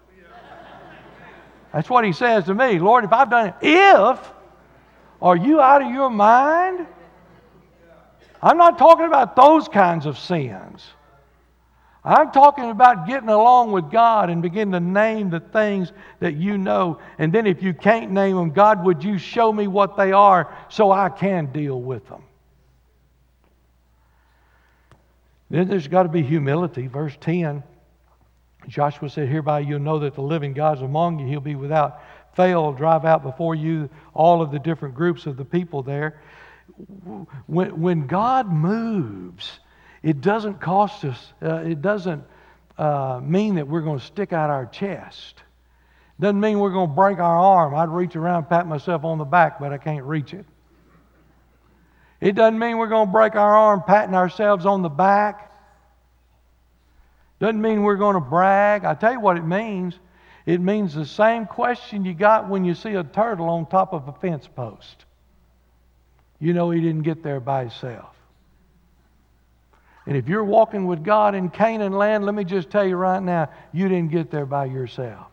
[1.72, 2.78] that's what He says to me.
[2.78, 4.32] Lord, if I've done it, if,
[5.22, 6.86] are you out of your mind?
[8.42, 10.84] I'm not talking about those kinds of sins.
[12.04, 16.58] I'm talking about getting along with God and begin to name the things that you
[16.58, 16.98] know.
[17.16, 20.54] And then if you can't name them, God, would you show me what they are
[20.68, 22.22] so I can deal with them?
[25.54, 26.88] Then there's got to be humility.
[26.88, 27.62] Verse 10
[28.66, 31.28] Joshua said, Hereby you'll know that the living God's among you.
[31.28, 32.02] He'll be without
[32.34, 36.20] fail, drive out before you all of the different groups of the people there.
[37.46, 39.60] When, when God moves,
[40.02, 42.24] it doesn't cost us, uh, it doesn't
[42.76, 45.40] uh, mean that we're going to stick out our chest.
[46.18, 47.76] Doesn't mean we're going to break our arm.
[47.76, 50.46] I'd reach around, pat myself on the back, but I can't reach it.
[52.20, 55.52] It doesn't mean we're going to break our arm patting ourselves on the back.
[57.40, 58.84] Doesn't mean we're going to brag.
[58.84, 59.98] I tell you what it means.
[60.46, 64.08] It means the same question you got when you see a turtle on top of
[64.08, 65.04] a fence post.
[66.38, 68.14] You know he didn't get there by himself.
[70.06, 73.22] And if you're walking with God in Canaan land, let me just tell you right
[73.22, 75.26] now, you didn't get there by yourself.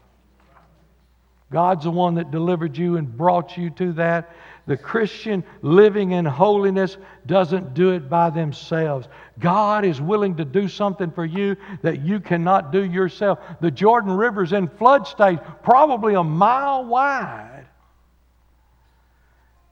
[1.51, 4.33] God's the one that delivered you and brought you to that.
[4.71, 9.09] The Christian living in holiness doesn't do it by themselves.
[9.37, 13.39] God is willing to do something for you that you cannot do yourself.
[13.59, 17.65] The Jordan River's in flood stage, probably a mile wide.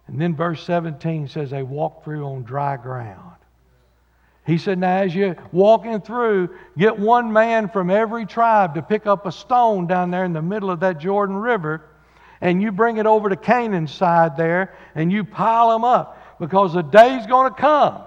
[0.08, 3.38] And then verse 17 says they walked through on dry ground.
[4.46, 9.08] He said, Now, as you're walking through, get one man from every tribe to pick
[9.08, 11.89] up a stone down there in the middle of that Jordan River
[12.42, 16.74] and you bring it over to Canaan's side there and you pile them up because
[16.74, 18.02] the day's going to come.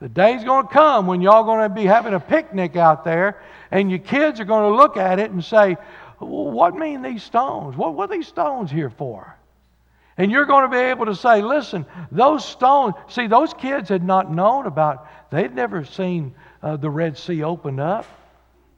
[0.00, 3.40] The day's going to come when y'all going to be having a picnic out there
[3.70, 5.76] and your kids are going to look at it and say,
[6.18, 7.76] What mean these stones?
[7.76, 9.36] What, what are these stones here for?
[10.16, 14.04] And you're going to be able to say, Listen, those stones, see, those kids had
[14.04, 18.06] not known about, they'd never seen uh, the Red Sea opened up.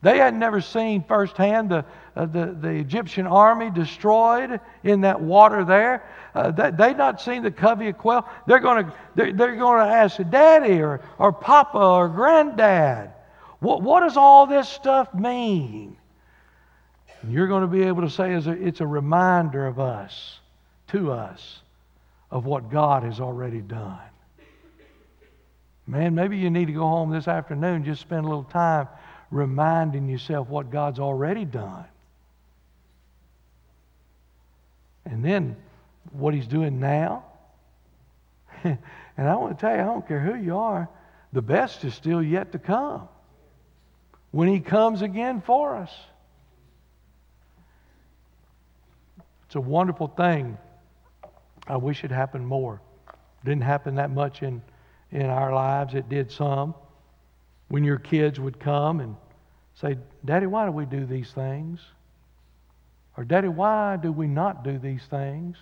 [0.03, 1.85] They had never seen firsthand the,
[2.17, 6.09] uh, the, the Egyptian army destroyed in that water there.
[6.35, 8.27] Uh, they, they'd not seen the covey of quail.
[8.47, 13.11] They're going to they're, they're to ask daddy or, or papa or granddad,
[13.61, 15.97] what, what does all this stuff mean?
[17.21, 20.41] And you're going to be able to say it's a reminder of us,
[20.89, 21.61] to us,
[22.31, 23.99] of what God has already done.
[25.87, 28.89] Man, maybe you need to go home this afternoon, just spend a little time
[29.31, 31.85] reminding yourself what God's already done.
[35.07, 35.57] And then
[36.13, 37.25] what He's doing now.
[38.65, 38.79] and
[39.17, 40.89] I want to tell you, I don't care who you are,
[41.33, 43.09] the best is still yet to come
[44.31, 45.93] when He comes again for us.
[49.47, 50.59] It's a wonderful thing.
[51.69, 52.81] I wish it happened more.
[53.09, 54.61] It didn't happen that much in,
[55.13, 55.95] in our lives.
[55.95, 56.75] It did some
[57.69, 59.17] when your kids would come and
[59.75, 61.81] say, Daddy, why do we do these things?
[63.17, 65.57] Or, Daddy, why do we not do these things?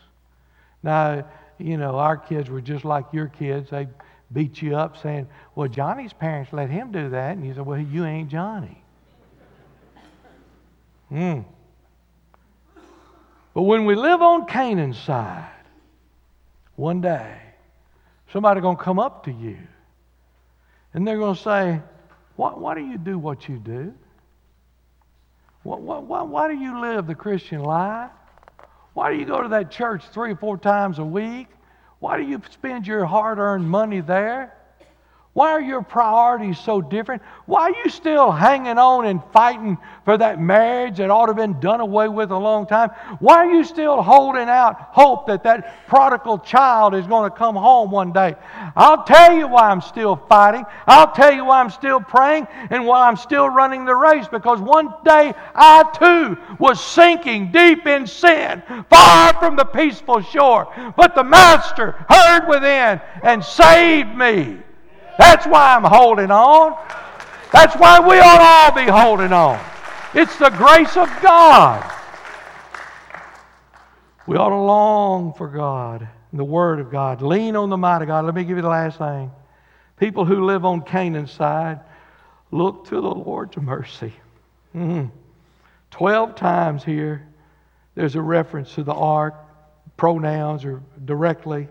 [0.82, 1.26] Now,
[1.58, 3.70] you know, our kids were just like your kids.
[3.70, 3.88] They
[4.32, 7.36] beat you up saying, Well, Johnny's parents let him do that.
[7.36, 8.82] And you said, Well, you ain't Johnny.
[11.08, 11.40] Hmm.
[13.52, 15.48] But when we live on Canaan's side,
[16.74, 17.38] one day,
[18.32, 19.58] somebody going to come up to you
[20.94, 21.80] and they're going to say,
[22.36, 23.92] why, why do you do what you do?
[25.64, 28.10] Why, why, why do you live the Christian life?
[28.92, 31.48] Why do you go to that church three or four times a week?
[31.98, 34.56] Why do you spend your hard earned money there?
[35.34, 37.20] Why are your priorities so different?
[37.46, 41.36] Why are you still hanging on and fighting for that marriage that ought to have
[41.36, 42.90] been done away with a long time?
[43.18, 47.56] Why are you still holding out hope that that prodigal child is going to come
[47.56, 48.36] home one day?
[48.76, 50.64] I'll tell you why I'm still fighting.
[50.86, 54.60] I'll tell you why I'm still praying and why I'm still running the race because
[54.60, 60.72] one day I too was sinking deep in sin, far from the peaceful shore.
[60.96, 64.58] But the Master heard within and saved me.
[65.18, 66.76] That's why I'm holding on.
[67.52, 69.60] That's why we ought all be holding on.
[70.12, 71.90] It's the grace of God.
[74.26, 77.20] We ought to long for God, and the Word of God.
[77.20, 78.24] Lean on the might of God.
[78.24, 79.30] Let me give you the last thing.
[79.98, 81.80] People who live on Canaan's side,
[82.50, 84.12] look to the Lord's mercy.
[84.74, 85.06] Mm-hmm.
[85.90, 87.28] Twelve times here,
[87.94, 89.34] there's a reference to the ark,
[89.96, 91.68] pronouns or directly.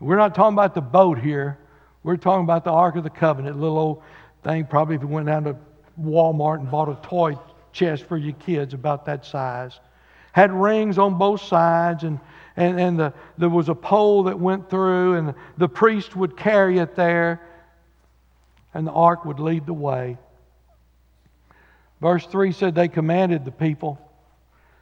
[0.00, 1.58] We're not talking about the boat here.
[2.02, 4.02] We're talking about the Ark of the Covenant, little old
[4.42, 4.66] thing.
[4.66, 5.56] Probably if you went down to
[6.00, 7.38] Walmart and bought a toy
[7.72, 9.78] chest for your kids about that size.
[10.32, 12.18] Had rings on both sides, and,
[12.56, 16.78] and, and the, there was a pole that went through, and the priest would carry
[16.78, 17.40] it there,
[18.74, 20.16] and the ark would lead the way.
[22.00, 24.00] Verse 3 said, They commanded the people,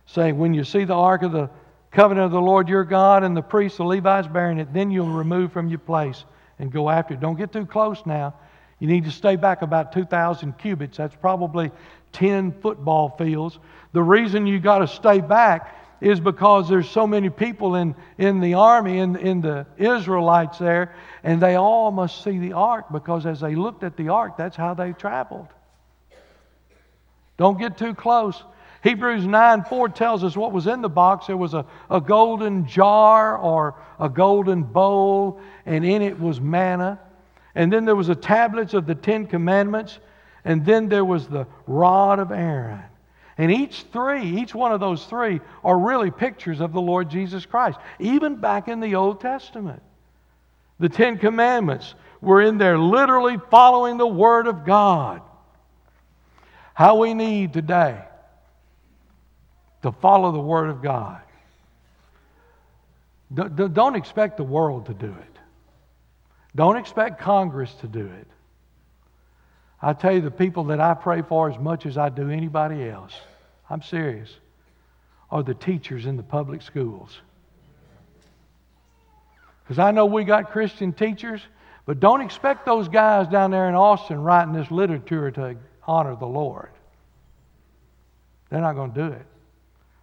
[0.07, 1.51] saying, When you see the ark of the
[1.91, 5.11] covenant of the Lord your God and the priests, the Levites bearing it, then you'll
[5.11, 6.25] remove from your place
[6.61, 7.21] and go after it.
[7.21, 8.35] Don't get too close now.
[8.79, 10.99] You need to stay back about 2,000 cubits.
[10.99, 11.71] That's probably
[12.13, 13.59] 10 football fields.
[13.93, 18.41] The reason you got to stay back is because there's so many people in, in
[18.41, 23.27] the army, in, in the Israelites there, and they all must see the ark because
[23.27, 25.49] as they looked at the ark, that's how they traveled.
[27.37, 28.43] Don't get too close.
[28.83, 31.27] Hebrews 9 4 tells us what was in the box.
[31.27, 36.99] There was a, a golden jar or a golden bowl, and in it was manna.
[37.55, 39.99] And then there was the tablets of the Ten Commandments,
[40.45, 42.83] and then there was the rod of Aaron.
[43.37, 47.45] And each three, each one of those three, are really pictures of the Lord Jesus
[47.45, 49.83] Christ, even back in the Old Testament.
[50.79, 55.21] The Ten Commandments were in there literally following the Word of God.
[56.73, 58.01] How we need today
[59.83, 61.21] to follow the Word of God.
[63.33, 65.39] Don't expect the world to do it.
[66.57, 68.27] Don't expect Congress to do it.
[69.81, 72.89] I tell you, the people that I pray for as much as I do anybody
[72.89, 73.15] else,
[73.71, 74.29] I'm serious,
[75.31, 77.17] are the teachers in the public schools.
[79.63, 81.41] Because I know we got Christian teachers,
[81.87, 86.27] but don't expect those guys down there in Austin writing this literature to honor the
[86.27, 86.71] Lord.
[88.51, 89.27] They're not going to do it.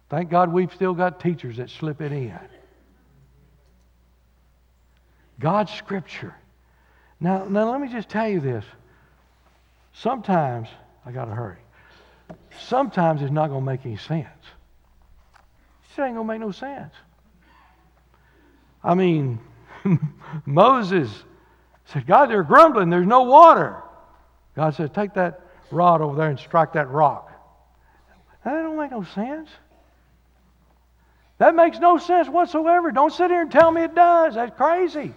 [0.08, 2.38] Thank God we've still got teachers that slip it in.
[5.38, 6.34] God's Scripture.
[7.20, 8.64] Now, now let me just tell you this.
[9.92, 10.68] Sometimes,
[11.04, 11.58] I got to hurry.
[12.58, 14.26] Sometimes it's not going to make any sense.
[15.96, 16.94] It ain't going to make no sense.
[18.84, 19.40] I mean,
[20.46, 21.10] Moses
[21.86, 22.88] said, God, they're grumbling.
[22.88, 23.82] There's no water.
[24.54, 25.40] God said, take that
[25.72, 27.32] rod over there and strike that rock.
[28.44, 29.48] That don't make no sense.
[31.38, 32.90] That makes no sense whatsoever.
[32.90, 34.34] Don't sit here and tell me it does.
[34.34, 35.14] That's crazy.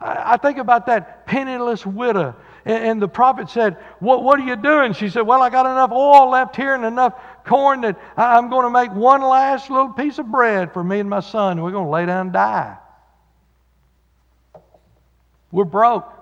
[0.00, 2.36] I, I think about that penniless widow.
[2.66, 4.92] And, and the prophet said, what, what are you doing?
[4.92, 7.14] She said, Well, I got enough oil left here and enough
[7.46, 11.08] corn that I'm going to make one last little piece of bread for me and
[11.08, 11.62] my son.
[11.62, 12.76] We're going to lay down and die.
[15.50, 16.12] We're broke.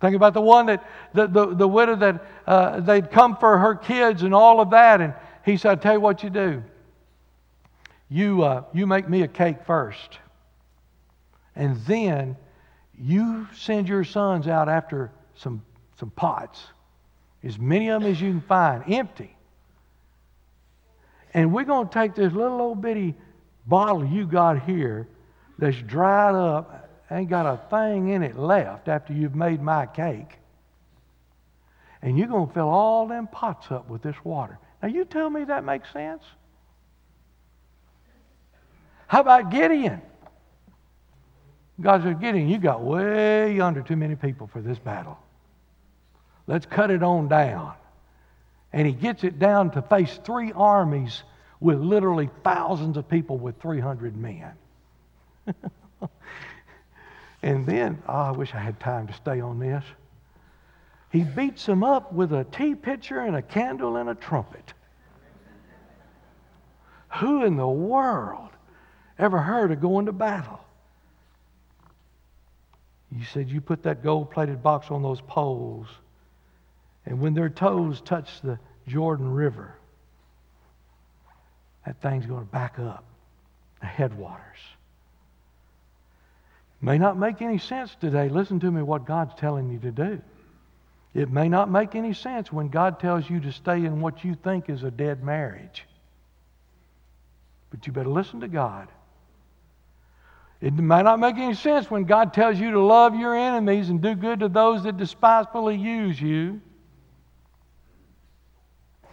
[0.00, 3.74] Think about the one that, the, the, the widow that uh, they'd come for her
[3.74, 5.00] kids and all of that.
[5.00, 6.62] And he said, I tell you what you do
[8.08, 10.18] you, uh, you make me a cake first.
[11.56, 12.36] And then
[12.98, 15.62] you send your sons out after some,
[15.98, 16.60] some pots,
[17.42, 19.36] as many of them as you can find, empty.
[21.32, 23.14] And we're going to take this little old bitty
[23.66, 25.08] bottle you got here
[25.58, 30.38] that's dried up, ain't got a thing in it left after you've made my cake.
[32.02, 34.58] And you're going to fill all them pots up with this water.
[34.82, 36.22] Now, you tell me that makes sense?
[39.06, 40.00] How about Gideon?
[41.80, 45.18] God said, Gideon, you got way under too many people for this battle.
[46.46, 47.74] Let's cut it on down.
[48.72, 51.22] And he gets it down to face three armies
[51.60, 54.52] with literally thousands of people with 300 men.
[57.42, 59.84] and then, oh, I wish I had time to stay on this.
[61.10, 64.74] He beats them up with a tea pitcher and a candle and a trumpet.
[67.20, 68.50] Who in the world
[69.18, 70.60] ever heard of going to battle?
[73.10, 75.86] You said you put that gold plated box on those poles,
[77.06, 78.58] and when their toes touch the
[78.88, 79.76] Jordan River,
[81.86, 83.04] that thing's going to back up
[83.80, 84.40] the headwaters.
[86.80, 88.28] May not make any sense today.
[88.28, 90.20] Listen to me what God's telling you to do.
[91.14, 94.34] It may not make any sense when God tells you to stay in what you
[94.34, 95.84] think is a dead marriage.
[97.70, 98.88] But you better listen to God.
[100.60, 104.00] It might not make any sense when God tells you to love your enemies and
[104.00, 106.60] do good to those that despisefully use you.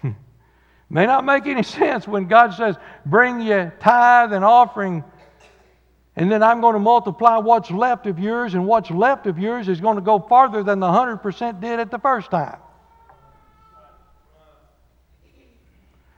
[0.89, 5.03] may not make any sense when God says, bring your tithe and offering,
[6.15, 9.67] and then I'm going to multiply what's left of yours, and what's left of yours
[9.67, 12.59] is going to go farther than the 100% did at the first time.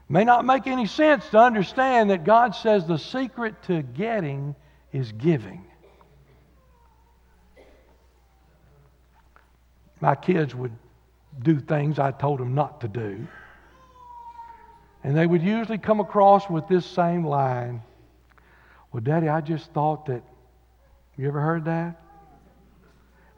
[0.10, 4.56] May not make any sense to understand that God says the secret to getting
[4.94, 5.66] is giving.
[10.00, 10.72] My kids would
[11.42, 13.28] do things I told them not to do.
[15.04, 17.82] And they would usually come across with this same line
[18.92, 20.24] Well, Daddy, I just thought that.
[21.18, 22.00] You ever heard that?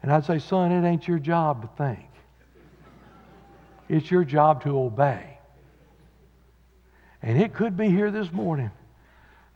[0.02, 2.08] And I'd say, Son, it ain't your job to think,
[3.88, 5.38] it's your job to obey.
[7.22, 8.70] And it could be here this morning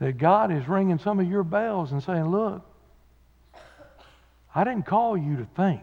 [0.01, 2.63] that God is ringing some of your bells and saying, Look,
[4.55, 5.83] I didn't call you to think.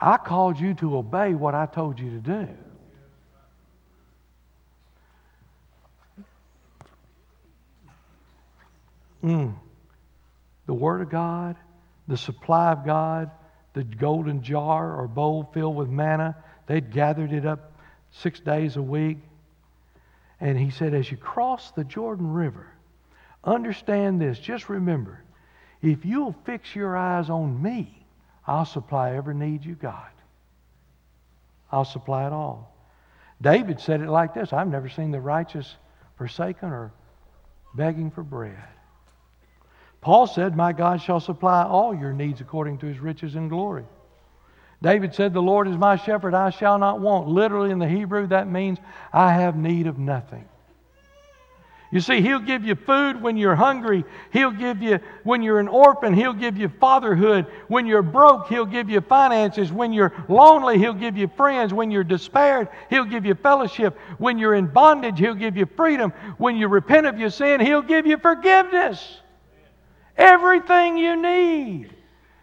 [0.00, 2.48] I called you to obey what I told you to do.
[9.24, 9.54] Mm.
[10.66, 11.56] The Word of God,
[12.06, 13.30] the supply of God,
[13.72, 17.72] the golden jar or bowl filled with manna, they'd gathered it up
[18.10, 19.18] six days a week.
[20.40, 22.66] And he said, as you cross the Jordan River,
[23.44, 24.38] understand this.
[24.38, 25.22] Just remember,
[25.82, 28.06] if you'll fix your eyes on me,
[28.46, 30.12] I'll supply every need you got.
[31.72, 32.74] I'll supply it all.
[33.40, 35.76] David said it like this I've never seen the righteous
[36.16, 36.92] forsaken or
[37.74, 38.56] begging for bread.
[40.00, 43.84] Paul said, My God shall supply all your needs according to his riches and glory.
[44.82, 47.28] David said, The Lord is my shepherd, I shall not want.
[47.28, 48.78] Literally in the Hebrew, that means
[49.12, 50.46] I have need of nothing.
[51.92, 54.04] You see, He'll give you food when you're hungry.
[54.32, 57.46] He'll give you, when you're an orphan, He'll give you fatherhood.
[57.68, 59.72] When you're broke, He'll give you finances.
[59.72, 61.72] When you're lonely, He'll give you friends.
[61.72, 63.96] When you're despaired, He'll give you fellowship.
[64.18, 66.12] When you're in bondage, He'll give you freedom.
[66.38, 69.20] When you repent of your sin, He'll give you forgiveness.
[70.16, 71.94] Everything you need.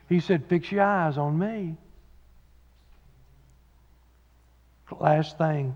[0.08, 1.76] He said, Fix your eyes on me.
[5.02, 5.76] Last thing,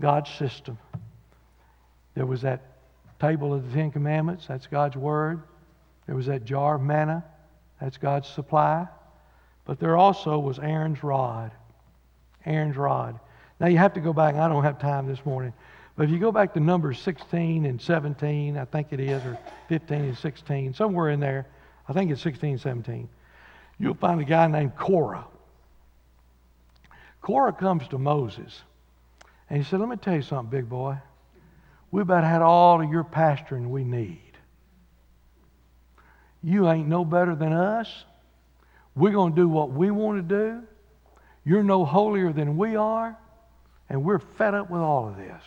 [0.00, 0.78] God's system.
[2.14, 2.62] There was that
[3.20, 5.42] table of the Ten Commandments, that's God's Word.
[6.06, 7.24] There was that jar of manna,
[7.80, 8.86] that's God's supply.
[9.64, 11.50] But there also was Aaron's rod.
[12.44, 13.18] Aaron's rod.
[13.58, 15.52] Now you have to go back, I don't have time this morning,
[15.96, 19.38] but if you go back to Numbers 16 and 17, I think it is, or
[19.68, 21.46] 15 and 16, somewhere in there,
[21.88, 23.08] I think it's 16 17,
[23.78, 25.24] you'll find a guy named Korah.
[27.26, 28.62] Korah comes to Moses
[29.50, 30.96] and he said, Let me tell you something, big boy.
[31.90, 34.20] We about had all of your pastoring we need.
[36.40, 38.04] You ain't no better than us.
[38.94, 40.62] We're going to do what we want to do.
[41.44, 43.18] You're no holier than we are.
[43.88, 45.42] And we're fed up with all of this.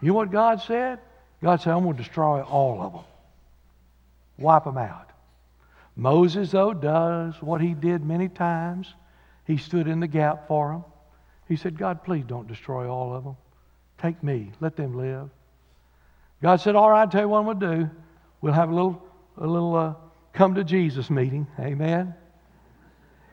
[0.00, 0.98] You know what God said?
[1.40, 3.04] God said, I'm going to destroy all of them,
[4.38, 5.10] wipe them out.
[5.94, 8.92] Moses, though, does what he did many times.
[9.46, 10.84] He stood in the gap for them.
[11.48, 13.36] He said, God, please don't destroy all of them.
[13.98, 14.52] Take me.
[14.60, 15.28] Let them live.
[16.42, 17.90] God said, All right, I'll tell you what to do.
[18.40, 19.02] We'll have a little,
[19.36, 19.94] a little uh,
[20.32, 21.46] come to Jesus meeting.
[21.58, 22.14] Amen.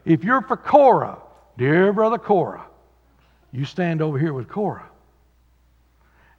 [0.06, 1.20] If you're for Korah,
[1.58, 2.66] dear brother Korah,
[3.52, 4.90] you stand over here with Korah.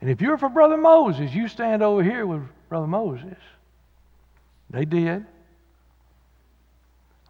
[0.01, 3.37] And if you're for Brother Moses, you stand over here with Brother Moses.
[4.71, 5.27] They did.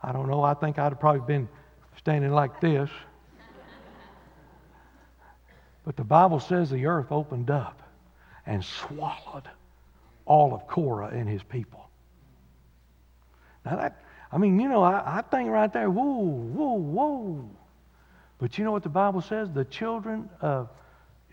[0.02, 0.42] I don't know.
[0.42, 1.48] I think I'd have probably been
[2.00, 2.88] standing like this.
[5.84, 7.82] But the Bible says the earth opened up
[8.46, 9.48] and swallowed
[10.24, 11.90] all of Korah and his people.
[13.66, 17.50] Now that, I mean, you know, I, I think right there, whoa, whoa, whoa.
[18.38, 19.50] But you know what the Bible says?
[19.50, 20.70] The children of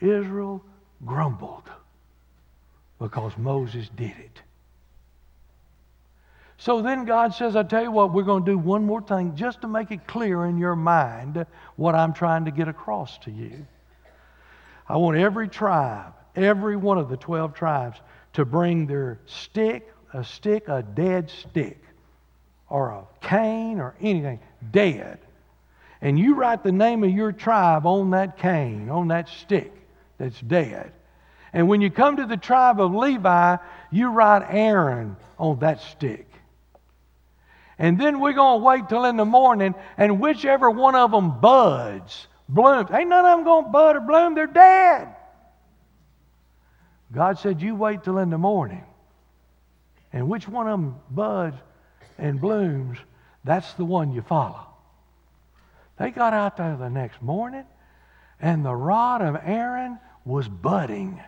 [0.02, 0.62] Israel
[1.06, 1.70] grumbled
[3.00, 4.42] because Moses did it.
[6.58, 9.36] So then God says, I tell you what, we're going to do one more thing
[9.36, 11.46] just to make it clear in your mind
[11.76, 13.66] what I'm trying to get across to you.
[14.90, 18.00] I want every tribe, every one of the 12 tribes
[18.34, 21.80] to bring their stick, a stick, a dead stick,
[22.70, 24.40] or a cane or anything,
[24.72, 25.20] dead.
[26.02, 29.74] And you write the name of your tribe on that cane, on that stick
[30.18, 30.92] that's dead.
[31.54, 33.58] And when you come to the tribe of Levi,
[33.92, 36.27] you write Aaron on that stick.
[37.80, 41.40] And then we're going to wait till in the morning, and whichever one of them
[41.40, 45.16] buds, blooms, ain't none of them going to bud or bloom, they're dead.
[47.12, 48.84] God said, You wait till in the morning.
[50.12, 51.58] And which one of them buds
[52.18, 52.98] and blooms,
[53.44, 54.66] that's the one you follow.
[56.00, 57.66] They got out there the next morning,
[58.40, 61.22] and the rod of Aaron was budding,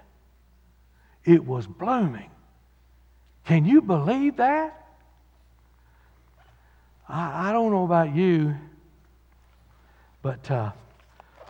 [1.24, 2.30] it was blooming.
[3.46, 4.79] Can you believe that?
[7.10, 8.56] I, I don't know about you,
[10.22, 10.72] but uh,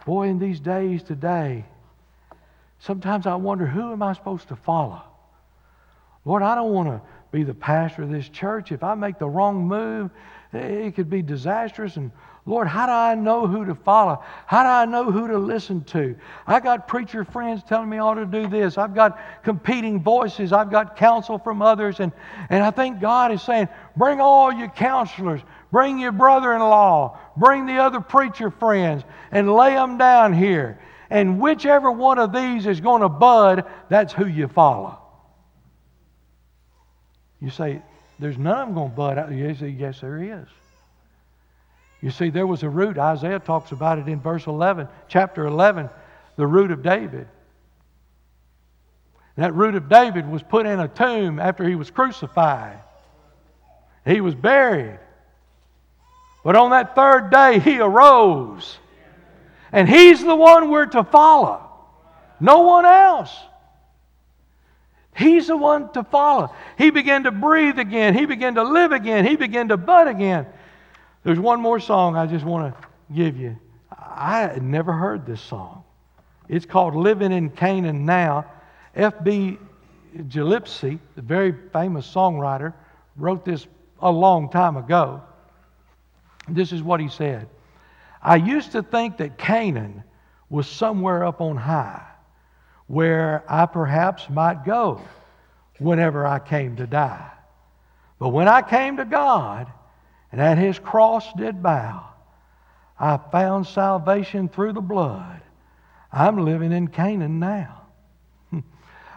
[0.05, 1.66] boy, in these days today,
[2.80, 5.01] sometimes I wonder who am I supposed to follow?
[6.24, 7.01] Lord, I don't want to
[7.32, 8.72] be the pastor of this church.
[8.72, 10.12] If I make the wrong move,
[10.53, 11.97] it could be disastrous.
[11.97, 12.12] And
[12.46, 14.24] Lord, how do I know who to follow?
[14.48, 16.16] How do I know who to listen to?
[16.48, 18.78] I got preacher friends telling me I ought to do this.
[18.78, 20.52] I've got competing voices.
[20.52, 22.00] I've got counsel from others.
[22.00, 22.12] And,
[22.50, 27.20] and I think God is saying, bring all your counselors, bring your brother in law,
[27.38, 30.80] bring the other preacher friends, and lay them down here.
[31.12, 35.00] And whichever one of these is going to bud, that's who you follow.
[37.42, 37.82] You say,
[38.18, 39.36] there's none of them going to bud.
[39.36, 40.48] You say, yes, there is.
[42.02, 42.97] You see, there was a root.
[42.97, 45.89] Isaiah talks about it in verse 11, chapter 11,
[46.38, 47.28] the root of David.
[49.36, 52.80] That root of David was put in a tomb after he was crucified.
[54.06, 55.00] He was buried.
[56.43, 58.78] But on that third day, he arose.
[59.72, 61.70] And he's the one we're to follow,
[62.39, 63.36] no one else.
[65.16, 66.56] He's the one to follow.
[66.78, 68.14] He began to breathe again.
[68.14, 69.26] He began to live again.
[69.26, 70.45] He began to bud again.
[71.24, 73.58] There's one more song I just want to give you.
[73.92, 75.84] I had never heard this song.
[76.48, 78.46] It's called Living in Canaan Now.
[78.96, 79.58] F.B.
[80.28, 82.74] Gillespie, the very famous songwriter,
[83.16, 83.68] wrote this
[84.02, 85.22] a long time ago.
[86.48, 87.48] This is what he said
[88.22, 90.04] I used to think that Canaan
[90.50, 92.06] was somewhere up on high
[92.88, 95.02] where I perhaps might go
[95.78, 97.32] whenever I came to die.
[98.18, 99.72] But when I came to God
[100.32, 102.06] and at his cross did bow,
[103.00, 105.42] I found salvation through the blood.
[106.12, 107.84] I'm living in Canaan now.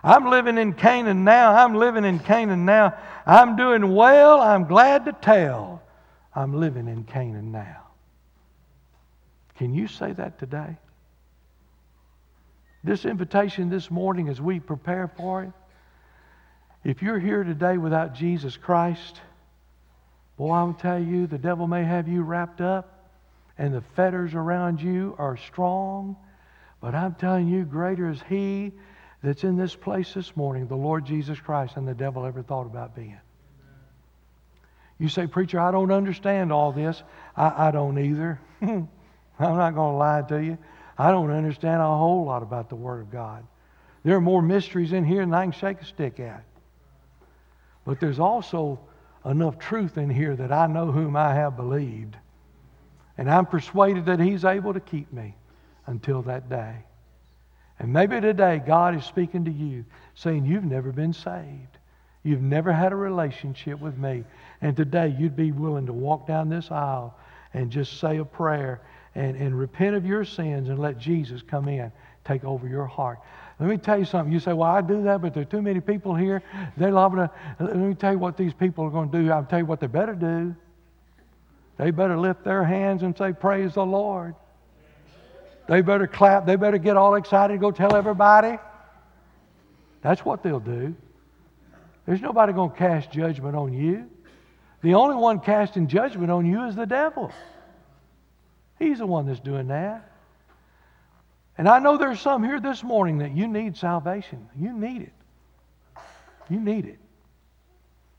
[0.05, 1.55] I'm living in Canaan now.
[1.55, 2.97] I'm living in Canaan now.
[3.27, 4.41] I'm doing well.
[4.41, 5.83] I'm glad to tell.
[6.35, 7.79] I'm living in Canaan now.
[9.57, 10.77] Can you say that today?
[12.85, 15.53] This invitation this morning as we prepare for it,
[16.85, 19.21] if you're here today without Jesus Christ,
[20.43, 23.13] boy, I'll tell you, the devil may have you wrapped up
[23.59, 26.17] and the fetters around you are strong,
[26.81, 28.73] but I'm telling you, greater is He
[29.23, 32.67] that's in this place this morning, the Lord Jesus Christ, than the devil ever thought
[32.67, 33.21] about being.
[34.99, 37.01] You say, Preacher, I don't understand all this.
[37.37, 38.41] I, I don't either.
[38.63, 38.89] I'm
[39.39, 40.59] not going to lie to you.
[40.99, 43.47] I don't understand a whole lot about the Word of God.
[44.03, 46.43] There are more mysteries in here than I can shake a stick at.
[47.85, 48.81] But there's also
[49.25, 52.17] enough truth in here that I know whom I have believed.
[53.19, 55.35] And I'm persuaded that He's able to keep me
[55.87, 56.77] until that day.
[57.79, 61.79] And maybe today God is speaking to you, saying, You've never been saved.
[62.23, 64.25] You've never had a relationship with me.
[64.61, 67.17] And today you'd be willing to walk down this aisle
[67.53, 68.81] and just say a prayer
[69.15, 71.91] and, and repent of your sins and let Jesus come in,
[72.25, 73.19] take over your heart.
[73.61, 74.33] Let me tell you something.
[74.33, 76.43] You say, well, I do that, but there are too many people here.
[76.77, 77.31] They're liable to.
[77.61, 79.31] Let me tell you what these people are going to do.
[79.31, 80.55] I'll tell you what they better do.
[81.77, 84.35] They better lift their hands and say, Praise the Lord.
[85.69, 86.45] They better clap.
[86.47, 88.59] They better get all excited, and go tell everybody.
[90.03, 90.95] That's what they'll do.
[92.07, 94.11] There's nobody going to cast judgment on you.
[94.83, 97.33] The only one casting judgment on you is the devil.
[98.79, 100.12] He's the one that's doing that.
[101.59, 104.49] And I know there's some here this morning that you need salvation.
[104.59, 105.13] You need it.
[106.49, 106.99] You need it.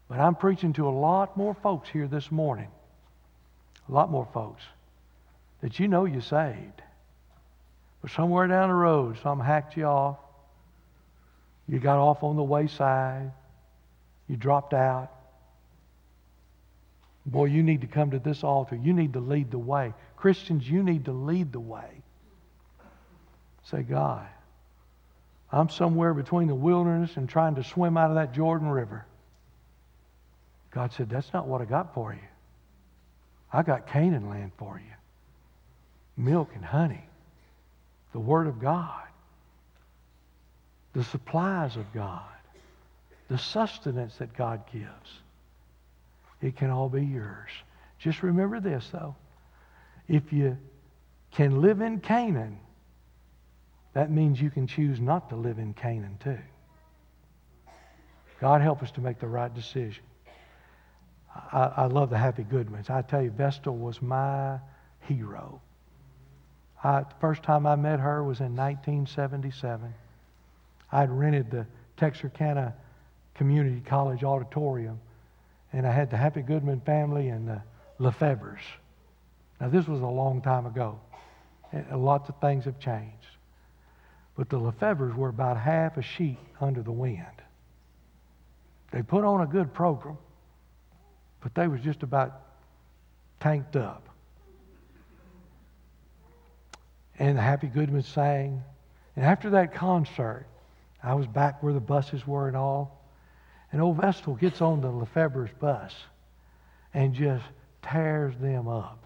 [0.08, 2.70] But I'm preaching to a lot more folks here this morning.
[3.90, 4.64] A lot more folks
[5.62, 6.82] that you know you're saved.
[8.02, 10.18] But somewhere down the road, some hacked you off.
[11.68, 13.32] You got off on the wayside.
[14.28, 15.10] You dropped out.
[17.26, 18.76] Boy, you need to come to this altar.
[18.76, 19.94] You need to lead the way.
[20.18, 22.03] Christians, you need to lead the way.
[23.72, 24.28] Say, God,
[25.52, 29.06] I'm somewhere between the wilderness and trying to swim out of that Jordan River.
[30.72, 32.28] God said, That's not what I got for you.
[33.52, 34.94] I got Canaan land for you
[36.18, 37.04] milk and honey,
[38.12, 39.02] the Word of God,
[40.94, 42.22] the supplies of God,
[43.30, 45.22] the sustenance that God gives.
[46.42, 47.50] It can all be yours.
[48.00, 49.16] Just remember this, though.
[50.08, 50.58] If you
[51.32, 52.60] can live in Canaan,
[53.94, 56.40] that means you can choose not to live in Canaan too.
[58.40, 60.04] God help us to make the right decision.
[61.34, 62.90] I, I love the Happy Goodmans.
[62.90, 64.60] I tell you, Vestal was my
[65.02, 65.62] hero.
[66.84, 69.94] I, the first time I met her was in 1977.
[70.92, 71.66] I'd rented the
[71.98, 72.76] Texarkana
[73.36, 75.00] Community College auditorium,
[75.72, 77.62] and I had the Happy Goodman family and the
[78.00, 78.62] Lefevres.
[79.62, 81.00] Now, this was a long time ago.
[81.92, 83.23] Lots of things have changed.
[84.36, 87.26] But the Lefevres were about half a sheet under the wind.
[88.92, 90.18] They put on a good program,
[91.42, 92.42] but they was just about
[93.40, 94.08] tanked up.
[97.20, 98.64] And Happy Goodman sang.
[99.16, 100.48] And after that concert,
[101.04, 103.04] I was back where the buses were and all.
[103.72, 105.94] And old Vestal gets on the Lefevre's bus
[106.94, 107.44] and just
[107.82, 109.04] tears them up.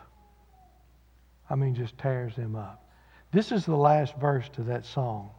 [1.49, 2.86] I mean, just tears them up.
[3.37, 5.29] This is the last verse to that song.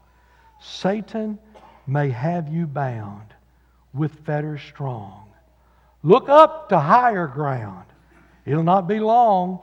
[0.61, 1.36] Satan
[1.84, 3.34] may have you bound
[3.92, 5.32] with fetters strong.
[6.05, 7.86] Look up to higher ground.
[8.46, 9.59] It'll not be long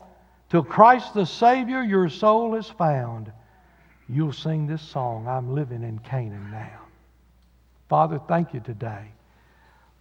[0.49, 3.31] till Christ the Savior your soul is found.
[4.09, 6.81] You'll sing this song, I'm living in Canaan now.
[7.87, 9.13] Father, thank you today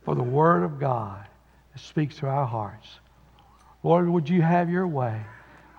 [0.05, 1.24] for the Word of God
[1.72, 2.99] that speaks to our hearts.
[3.85, 5.20] Lord, would you have your way?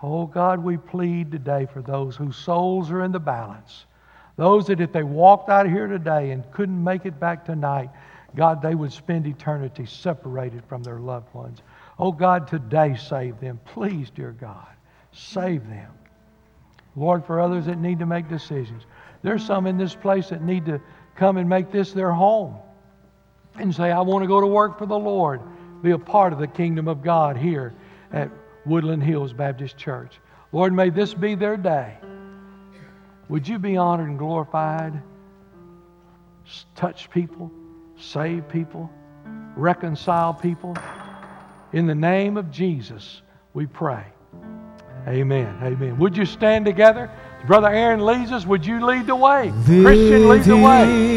[0.02, 3.86] Oh God, we plead today for those whose souls are in the balance.
[4.36, 7.90] Those that if they walked out of here today and couldn't make it back tonight,
[8.34, 11.62] God, they would spend eternity separated from their loved ones.
[11.98, 13.58] Oh God, today save them.
[13.64, 14.68] Please, dear God,
[15.12, 15.90] save them.
[16.96, 18.84] Lord, for others that need to make decisions.
[19.22, 20.80] There's some in this place that need to
[21.14, 22.56] come and make this their home
[23.58, 25.40] and say, I want to go to work for the Lord,
[25.82, 27.74] be a part of the kingdom of God here
[28.12, 28.30] at
[28.66, 30.18] Woodland Hills Baptist Church.
[30.52, 31.96] Lord, may this be their day.
[33.28, 35.02] Would you be honored and glorified?
[36.74, 37.50] Touch people,
[37.98, 38.90] save people,
[39.56, 40.76] reconcile people.
[41.72, 44.04] In the name of Jesus, we pray.
[45.08, 45.58] Amen.
[45.62, 45.98] Amen.
[45.98, 47.10] Would you stand together?
[47.46, 48.44] Brother Aaron leads us.
[48.46, 49.52] Would you lead the way?
[49.64, 51.14] Christian, lead the way.